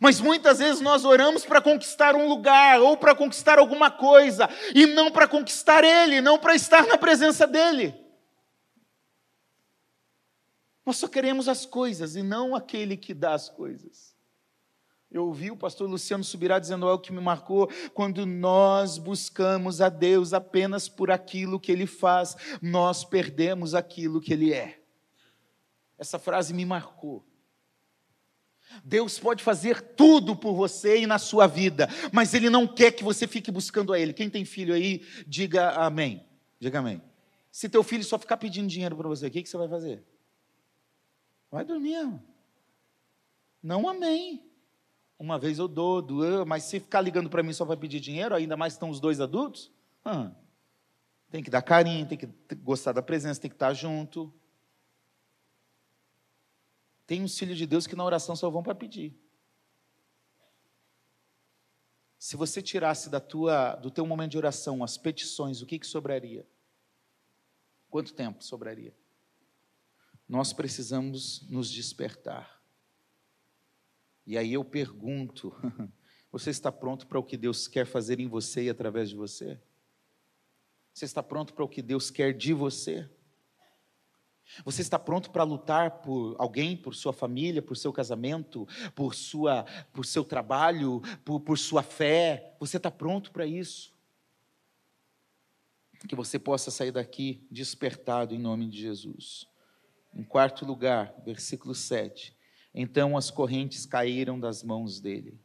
Mas 0.00 0.20
muitas 0.20 0.58
vezes 0.58 0.80
nós 0.80 1.04
oramos 1.04 1.44
para 1.44 1.60
conquistar 1.60 2.16
um 2.16 2.28
lugar 2.28 2.80
ou 2.80 2.96
para 2.96 3.14
conquistar 3.14 3.56
alguma 3.56 3.88
coisa, 3.88 4.48
e 4.74 4.84
não 4.84 5.12
para 5.12 5.28
conquistar 5.28 5.84
Ele, 5.84 6.20
não 6.20 6.40
para 6.40 6.56
estar 6.56 6.84
na 6.88 6.98
presença 6.98 7.46
dEle. 7.46 7.94
Nós 10.84 10.96
só 10.96 11.06
queremos 11.06 11.48
as 11.48 11.64
coisas 11.64 12.16
e 12.16 12.22
não 12.24 12.56
aquele 12.56 12.96
que 12.96 13.14
dá 13.14 13.34
as 13.34 13.48
coisas. 13.48 14.07
Eu 15.10 15.24
ouvi 15.26 15.50
o 15.50 15.56
pastor 15.56 15.88
Luciano 15.88 16.22
Subirá 16.22 16.58
dizendo 16.58 16.86
algo 16.86 17.02
que 17.02 17.12
me 17.12 17.20
marcou. 17.20 17.70
Quando 17.94 18.26
nós 18.26 18.98
buscamos 18.98 19.80
a 19.80 19.88
Deus 19.88 20.34
apenas 20.34 20.88
por 20.88 21.10
aquilo 21.10 21.58
que 21.58 21.72
Ele 21.72 21.86
faz, 21.86 22.36
nós 22.60 23.04
perdemos 23.04 23.74
aquilo 23.74 24.20
que 24.20 24.32
Ele 24.32 24.52
é. 24.52 24.82
Essa 25.96 26.18
frase 26.18 26.52
me 26.52 26.64
marcou. 26.66 27.24
Deus 28.84 29.18
pode 29.18 29.42
fazer 29.42 29.80
tudo 29.80 30.36
por 30.36 30.54
você 30.54 31.00
e 31.00 31.06
na 31.06 31.18
sua 31.18 31.46
vida, 31.46 31.88
mas 32.12 32.34
Ele 32.34 32.50
não 32.50 32.66
quer 32.66 32.92
que 32.92 33.02
você 33.02 33.26
fique 33.26 33.50
buscando 33.50 33.94
a 33.94 33.98
Ele. 33.98 34.12
Quem 34.12 34.28
tem 34.28 34.44
filho 34.44 34.74
aí, 34.74 35.02
diga 35.26 35.70
amém. 35.70 36.24
Diga 36.60 36.80
amém. 36.80 37.02
Se 37.50 37.68
teu 37.68 37.82
filho 37.82 38.04
só 38.04 38.18
ficar 38.18 38.36
pedindo 38.36 38.68
dinheiro 38.68 38.94
para 38.94 39.08
você, 39.08 39.26
o 39.26 39.30
que, 39.30 39.42
que 39.42 39.48
você 39.48 39.56
vai 39.56 39.68
fazer? 39.68 40.04
Vai 41.50 41.64
dormir. 41.64 42.12
Não 43.62 43.88
amém. 43.88 44.47
Uma 45.18 45.38
vez 45.38 45.58
eu 45.58 45.66
dou, 45.66 46.00
duas, 46.00 46.46
mas 46.46 46.62
se 46.64 46.78
ficar 46.78 47.00
ligando 47.00 47.28
para 47.28 47.42
mim 47.42 47.52
só 47.52 47.66
para 47.66 47.76
pedir 47.76 47.98
dinheiro, 47.98 48.34
ainda 48.34 48.56
mais 48.56 48.74
estão 48.74 48.88
os 48.88 49.00
dois 49.00 49.20
adultos, 49.20 49.70
tem 51.30 51.42
que 51.42 51.50
dar 51.50 51.60
carinho, 51.62 52.06
tem 52.06 52.16
que 52.16 52.26
gostar 52.54 52.92
da 52.92 53.02
presença, 53.02 53.40
tem 53.40 53.50
que 53.50 53.56
estar 53.56 53.74
junto. 53.74 54.32
Tem 57.06 57.22
uns 57.22 57.38
filhos 57.38 57.58
de 57.58 57.66
Deus 57.66 57.86
que 57.86 57.96
na 57.96 58.04
oração 58.04 58.36
só 58.36 58.48
vão 58.48 58.62
para 58.62 58.74
pedir. 58.74 59.18
Se 62.18 62.36
você 62.36 62.60
tirasse 62.60 63.08
da 63.08 63.20
tua, 63.20 63.76
do 63.76 63.90
teu 63.90 64.06
momento 64.06 64.32
de 64.32 64.38
oração 64.38 64.82
as 64.84 64.96
petições, 64.96 65.62
o 65.62 65.66
que, 65.66 65.78
que 65.78 65.86
sobraria? 65.86 66.46
Quanto 67.90 68.12
tempo 68.12 68.44
sobraria? 68.44 68.94
Nós 70.28 70.52
precisamos 70.52 71.48
nos 71.48 71.70
despertar. 71.70 72.57
E 74.28 74.36
aí 74.36 74.52
eu 74.52 74.62
pergunto: 74.62 75.54
você 76.30 76.50
está 76.50 76.70
pronto 76.70 77.06
para 77.06 77.18
o 77.18 77.22
que 77.22 77.34
Deus 77.34 77.66
quer 77.66 77.86
fazer 77.86 78.20
em 78.20 78.28
você 78.28 78.64
e 78.64 78.68
através 78.68 79.08
de 79.08 79.16
você? 79.16 79.58
Você 80.92 81.06
está 81.06 81.22
pronto 81.22 81.54
para 81.54 81.64
o 81.64 81.68
que 81.68 81.80
Deus 81.80 82.10
quer 82.10 82.34
de 82.34 82.52
você? 82.52 83.08
Você 84.66 84.82
está 84.82 84.98
pronto 84.98 85.30
para 85.30 85.44
lutar 85.44 86.02
por 86.02 86.36
alguém, 86.38 86.76
por 86.76 86.94
sua 86.94 87.12
família, 87.12 87.62
por 87.62 87.74
seu 87.74 87.90
casamento, 87.90 88.68
por, 88.94 89.14
sua, 89.14 89.64
por 89.94 90.04
seu 90.04 90.24
trabalho, 90.24 91.00
por, 91.24 91.40
por 91.40 91.56
sua 91.56 91.82
fé? 91.82 92.54
Você 92.60 92.76
está 92.76 92.90
pronto 92.90 93.30
para 93.32 93.46
isso? 93.46 93.94
Que 96.06 96.14
você 96.14 96.38
possa 96.38 96.70
sair 96.70 96.92
daqui 96.92 97.46
despertado 97.50 98.34
em 98.34 98.38
nome 98.38 98.68
de 98.68 98.78
Jesus. 98.78 99.46
Em 100.14 100.22
quarto 100.22 100.66
lugar, 100.66 101.14
versículo 101.24 101.74
7. 101.74 102.37
Então 102.74 103.16
as 103.16 103.30
correntes 103.30 103.86
caíram 103.86 104.38
das 104.38 104.62
mãos 104.62 105.00
dele. 105.00 105.38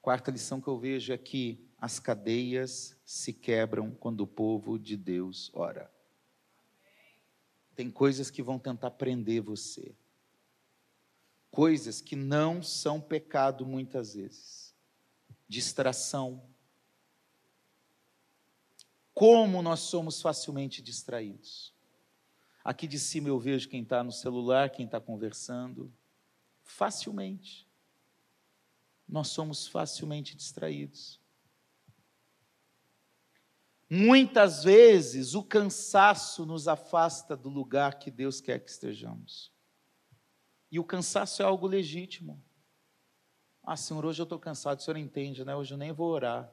Quarta 0.00 0.30
lição 0.30 0.60
que 0.60 0.68
eu 0.68 0.78
vejo 0.78 1.12
é 1.12 1.18
que 1.18 1.66
as 1.78 1.98
cadeias 1.98 2.96
se 3.04 3.32
quebram 3.32 3.90
quando 3.90 4.20
o 4.22 4.26
povo 4.26 4.78
de 4.78 4.96
Deus 4.96 5.50
ora. 5.52 5.90
Tem 7.74 7.90
coisas 7.90 8.30
que 8.30 8.42
vão 8.42 8.58
tentar 8.58 8.92
prender 8.92 9.42
você. 9.42 9.94
Coisas 11.50 12.00
que 12.00 12.16
não 12.16 12.62
são 12.62 13.00
pecado 13.00 13.66
muitas 13.66 14.14
vezes. 14.14 14.74
Distração, 15.48 16.42
Como 19.12 19.62
nós 19.62 19.80
somos 19.80 20.20
facilmente 20.20 20.82
distraídos. 20.82 21.72
Aqui 22.62 22.86
de 22.86 22.98
cima 22.98 23.28
eu 23.28 23.38
vejo 23.38 23.68
quem 23.68 23.82
está 23.82 24.04
no 24.04 24.12
celular, 24.12 24.68
quem 24.68 24.84
está 24.84 25.00
conversando. 25.00 25.90
Facilmente. 26.66 27.66
Nós 29.08 29.28
somos 29.28 29.66
facilmente 29.66 30.36
distraídos. 30.36 31.18
Muitas 33.88 34.64
vezes 34.64 35.34
o 35.34 35.44
cansaço 35.44 36.44
nos 36.44 36.66
afasta 36.66 37.36
do 37.36 37.48
lugar 37.48 37.98
que 38.00 38.10
Deus 38.10 38.40
quer 38.40 38.58
que 38.58 38.68
estejamos. 38.68 39.52
E 40.70 40.80
o 40.80 40.84
cansaço 40.84 41.40
é 41.40 41.44
algo 41.44 41.68
legítimo. 41.68 42.42
Ah, 43.62 43.76
Senhor, 43.76 44.04
hoje 44.04 44.20
eu 44.20 44.24
estou 44.24 44.38
cansado, 44.38 44.80
o 44.80 44.82
Senhor 44.82 44.96
entende, 44.96 45.44
né? 45.44 45.54
Hoje 45.54 45.72
eu 45.72 45.78
nem 45.78 45.92
vou 45.92 46.10
orar. 46.10 46.52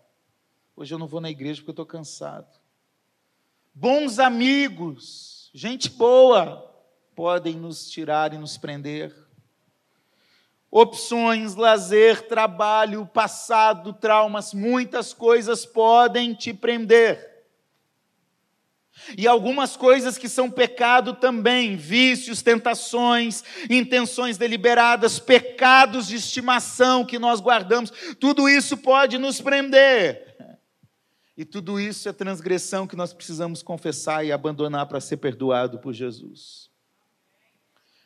Hoje 0.76 0.94
eu 0.94 1.00
não 1.00 1.08
vou 1.08 1.20
na 1.20 1.30
igreja 1.30 1.60
porque 1.60 1.72
eu 1.72 1.74
estou 1.74 1.86
cansado. 1.86 2.60
Bons 3.74 4.20
amigos, 4.20 5.50
gente 5.54 5.90
boa, 5.90 6.58
podem 7.16 7.56
nos 7.56 7.90
tirar 7.90 8.32
e 8.34 8.38
nos 8.38 8.58
prender. 8.58 9.12
Opções, 10.76 11.54
lazer, 11.54 12.28
trabalho, 12.28 13.06
passado, 13.06 13.94
traumas, 13.94 14.56
muitas 14.56 15.14
coisas 15.14 15.68
podem 15.68 16.34
te 16.34 16.52
prender. 16.52 17.46
E 19.16 19.28
algumas 19.28 19.78
coisas 19.78 20.18
que 20.18 20.28
são 20.28 20.50
pecado 20.50 21.14
também, 21.14 21.76
vícios, 21.76 22.42
tentações, 22.42 23.44
intenções 23.70 24.36
deliberadas, 24.36 25.20
pecados 25.20 26.08
de 26.08 26.16
estimação 26.16 27.06
que 27.06 27.20
nós 27.20 27.40
guardamos, 27.40 27.94
tudo 28.20 28.50
isso 28.50 28.76
pode 28.76 29.20
nos 29.20 29.40
prender. 29.40 30.36
E 31.38 31.46
tudo 31.46 31.80
isso 31.80 32.10
é 32.10 32.14
transgressão 32.14 32.88
que 32.88 32.96
nós 32.96 33.14
precisamos 33.14 33.62
confessar 33.62 34.26
e 34.26 34.32
abandonar 34.32 34.88
para 34.88 35.00
ser 35.00 35.18
perdoado 35.18 35.78
por 35.78 35.94
Jesus. 35.94 36.73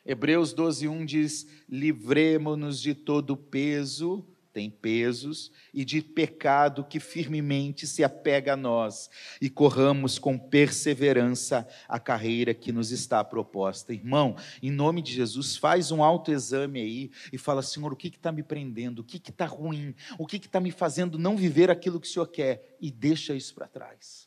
Hebreus 0.07 0.53
12, 0.53 0.87
1 0.87 1.05
diz: 1.05 1.47
livremos-nos 1.69 2.81
de 2.81 2.95
todo 2.95 3.37
peso 3.37 4.25
tem 4.57 4.71
pesos 4.71 5.51
e 5.71 5.85
de 5.85 6.01
pecado 6.01 6.83
que 6.83 6.99
firmemente 6.99 7.85
se 7.85 8.03
apega 8.03 8.53
a 8.53 8.57
nós 8.57 9.07
e 9.39 9.51
corramos 9.51 10.17
com 10.17 10.35
perseverança 10.35 11.67
a 11.87 11.99
carreira 11.99 12.55
que 12.55 12.71
nos 12.71 12.89
está 12.89 13.23
proposta. 13.23 13.93
Irmão, 13.93 14.35
em 14.59 14.71
nome 14.71 15.03
de 15.03 15.13
Jesus, 15.13 15.55
faz 15.55 15.91
um 15.91 16.03
autoexame 16.03 16.81
aí 16.81 17.11
e 17.31 17.37
fala: 17.37 17.61
Senhor, 17.61 17.93
o 17.93 17.95
que 17.95 18.07
está 18.07 18.31
me 18.31 18.41
prendendo? 18.41 18.99
O 18.99 19.03
que 19.03 19.17
está 19.17 19.45
ruim? 19.45 19.93
O 20.17 20.25
que 20.25 20.37
está 20.37 20.59
me 20.59 20.71
fazendo 20.71 21.19
não 21.19 21.37
viver 21.37 21.69
aquilo 21.69 21.99
que 21.99 22.07
o 22.07 22.11
Senhor 22.11 22.25
quer? 22.25 22.75
E 22.81 22.89
deixa 22.89 23.35
isso 23.35 23.53
para 23.53 23.67
trás. 23.67 24.26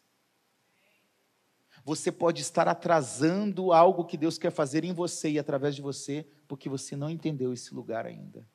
Você 1.91 2.13
pode 2.13 2.41
estar 2.41 2.69
atrasando 2.69 3.73
algo 3.73 4.05
que 4.05 4.17
Deus 4.17 4.39
quer 4.39 4.53
fazer 4.53 4.85
em 4.85 4.93
você 4.93 5.29
e 5.29 5.41
através 5.41 5.75
de 5.75 5.83
você, 5.83 6.25
porque 6.47 6.69
você 6.69 6.95
não 6.95 7.11
entendeu 7.11 7.53
esse 7.53 7.75
lugar 7.75 8.07
ainda. 8.07 8.47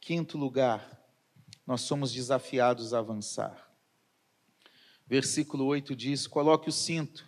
Quinto 0.00 0.36
lugar, 0.36 1.00
nós 1.64 1.82
somos 1.82 2.12
desafiados 2.12 2.92
a 2.92 2.98
avançar. 2.98 3.72
Versículo 5.06 5.64
8 5.66 5.94
diz: 5.94 6.26
Coloque 6.26 6.68
o 6.68 6.72
cinto, 6.72 7.24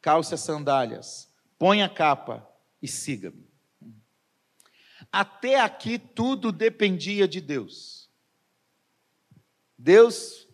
calce 0.00 0.32
as 0.32 0.40
sandálias, 0.40 1.30
ponha 1.58 1.84
a 1.84 1.90
capa 1.90 2.50
e 2.80 2.88
siga-me. 2.88 3.46
Até 5.12 5.60
aqui 5.60 5.98
tudo 5.98 6.50
dependia 6.50 7.28
de 7.28 7.38
Deus. 7.38 8.08
Deus 9.76 10.48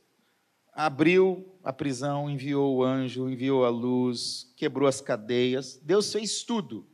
abriu 0.78 1.58
a 1.64 1.72
prisão, 1.72 2.30
enviou 2.30 2.76
o 2.76 2.84
anjo, 2.84 3.28
enviou 3.28 3.64
a 3.64 3.68
luz, 3.68 4.52
quebrou 4.54 4.88
as 4.88 5.00
cadeias. 5.00 5.76
Deus 5.82 6.12
fez 6.12 6.44
tudo. 6.44 6.86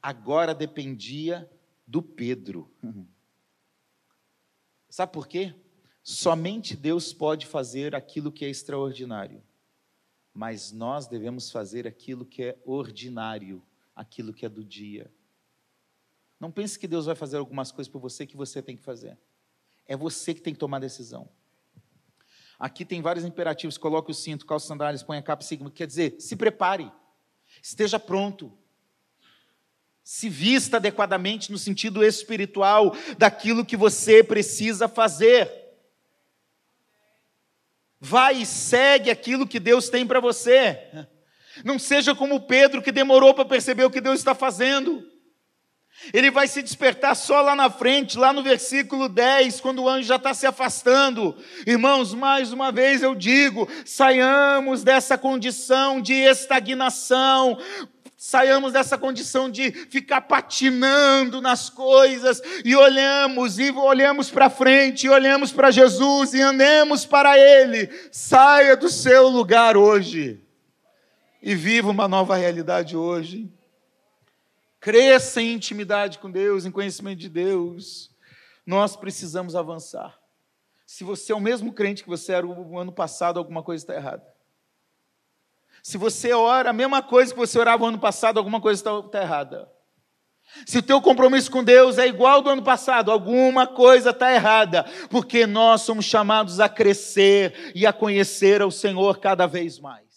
Agora 0.00 0.54
dependia 0.54 1.46
do 1.86 2.00
Pedro. 2.00 2.72
Sabe 4.88 5.12
por 5.12 5.28
quê? 5.28 5.54
Somente 6.02 6.74
Deus 6.74 7.12
pode 7.12 7.44
fazer 7.44 7.94
aquilo 7.94 8.32
que 8.32 8.46
é 8.46 8.48
extraordinário, 8.48 9.42
mas 10.32 10.72
nós 10.72 11.06
devemos 11.06 11.50
fazer 11.50 11.86
aquilo 11.86 12.24
que 12.24 12.42
é 12.42 12.58
ordinário, 12.64 13.62
aquilo 13.94 14.32
que 14.32 14.46
é 14.46 14.48
do 14.48 14.64
dia. 14.64 15.12
Não 16.40 16.50
pense 16.50 16.78
que 16.78 16.88
Deus 16.88 17.04
vai 17.04 17.14
fazer 17.14 17.36
algumas 17.36 17.70
coisas 17.70 17.92
por 17.92 18.00
você 18.00 18.26
que 18.26 18.38
você 18.38 18.62
tem 18.62 18.74
que 18.74 18.82
fazer. 18.82 19.18
É 19.84 19.94
você 19.94 20.32
que 20.32 20.40
tem 20.40 20.54
que 20.54 20.60
tomar 20.60 20.78
a 20.78 20.80
decisão. 20.80 21.28
Aqui 22.58 22.84
tem 22.84 23.00
vários 23.00 23.24
imperativos: 23.24 23.78
coloque 23.78 24.10
o 24.10 24.14
cinto, 24.14 24.46
calça 24.46 24.66
sandálias, 24.66 25.02
ponha 25.02 25.20
a 25.20 25.22
capa, 25.22 25.42
sigma. 25.42 25.70
Quer 25.70 25.86
dizer, 25.86 26.16
se 26.18 26.36
prepare, 26.36 26.90
esteja 27.62 27.98
pronto 27.98 28.52
se 30.08 30.30
vista 30.30 30.78
adequadamente 30.78 31.52
no 31.52 31.58
sentido 31.58 32.02
espiritual 32.02 32.96
daquilo 33.18 33.62
que 33.62 33.76
você 33.76 34.24
precisa 34.24 34.88
fazer. 34.88 35.52
Vai 38.00 38.36
e 38.36 38.46
segue 38.46 39.10
aquilo 39.10 39.46
que 39.46 39.60
Deus 39.60 39.90
tem 39.90 40.06
para 40.06 40.18
você. 40.18 41.06
Não 41.62 41.78
seja 41.78 42.14
como 42.14 42.40
Pedro 42.40 42.80
que 42.80 42.90
demorou 42.90 43.34
para 43.34 43.44
perceber 43.44 43.84
o 43.84 43.90
que 43.90 44.00
Deus 44.00 44.18
está 44.18 44.34
fazendo. 44.34 45.06
Ele 46.12 46.30
vai 46.30 46.46
se 46.46 46.62
despertar 46.62 47.14
só 47.14 47.40
lá 47.40 47.54
na 47.54 47.68
frente, 47.68 48.18
lá 48.18 48.32
no 48.32 48.42
versículo 48.42 49.08
10, 49.08 49.60
quando 49.60 49.82
o 49.82 49.88
anjo 49.88 50.08
já 50.08 50.16
está 50.16 50.32
se 50.32 50.46
afastando. 50.46 51.36
Irmãos, 51.66 52.14
mais 52.14 52.52
uma 52.52 52.70
vez 52.70 53.02
eu 53.02 53.14
digo: 53.14 53.68
saiamos 53.84 54.82
dessa 54.82 55.18
condição 55.18 56.00
de 56.00 56.14
estagnação, 56.14 57.58
Saiamos 58.20 58.72
dessa 58.72 58.98
condição 58.98 59.48
de 59.48 59.70
ficar 59.70 60.22
patinando 60.22 61.40
nas 61.40 61.70
coisas 61.70 62.42
e 62.64 62.74
olhamos 62.74 63.60
e 63.60 63.70
olhamos 63.70 64.28
para 64.28 64.50
frente, 64.50 65.06
e 65.06 65.08
olhamos 65.08 65.52
para 65.52 65.70
Jesus 65.70 66.34
e 66.34 66.40
andemos 66.40 67.06
para 67.06 67.38
Ele. 67.38 67.88
Saia 68.10 68.76
do 68.76 68.88
seu 68.88 69.28
lugar 69.28 69.76
hoje 69.76 70.40
e 71.40 71.54
viva 71.54 71.90
uma 71.90 72.08
nova 72.08 72.34
realidade 72.34 72.96
hoje. 72.96 73.48
Cresça 74.88 75.42
em 75.42 75.52
intimidade 75.52 76.18
com 76.18 76.30
Deus, 76.30 76.64
em 76.64 76.70
conhecimento 76.70 77.18
de 77.18 77.28
Deus. 77.28 78.10
Nós 78.64 78.96
precisamos 78.96 79.54
avançar. 79.54 80.18
Se 80.86 81.04
você 81.04 81.30
é 81.30 81.36
o 81.36 81.40
mesmo 81.40 81.74
crente 81.74 82.02
que 82.02 82.08
você 82.08 82.32
era 82.32 82.46
o 82.46 82.78
ano 82.78 82.90
passado, 82.90 83.38
alguma 83.38 83.62
coisa 83.62 83.82
está 83.82 83.94
errada. 83.94 84.26
Se 85.82 85.98
você 85.98 86.32
ora 86.32 86.70
a 86.70 86.72
mesma 86.72 87.02
coisa 87.02 87.34
que 87.34 87.38
você 87.38 87.58
orava 87.58 87.84
o 87.84 87.86
ano 87.86 87.98
passado, 87.98 88.38
alguma 88.38 88.62
coisa 88.62 88.80
está 88.80 89.02
tá 89.02 89.20
errada. 89.20 89.70
Se 90.64 90.78
o 90.78 90.82
teu 90.82 91.02
compromisso 91.02 91.50
com 91.50 91.62
Deus 91.62 91.98
é 91.98 92.06
igual 92.06 92.36
ao 92.36 92.42
do 92.42 92.48
ano 92.48 92.62
passado, 92.62 93.12
alguma 93.12 93.66
coisa 93.66 94.08
está 94.08 94.32
errada, 94.32 94.84
porque 95.10 95.46
nós 95.46 95.82
somos 95.82 96.06
chamados 96.06 96.60
a 96.60 96.68
crescer 96.68 97.72
e 97.74 97.86
a 97.86 97.92
conhecer 97.92 98.62
o 98.62 98.70
Senhor 98.70 99.18
cada 99.18 99.46
vez 99.46 99.78
mais. 99.78 100.07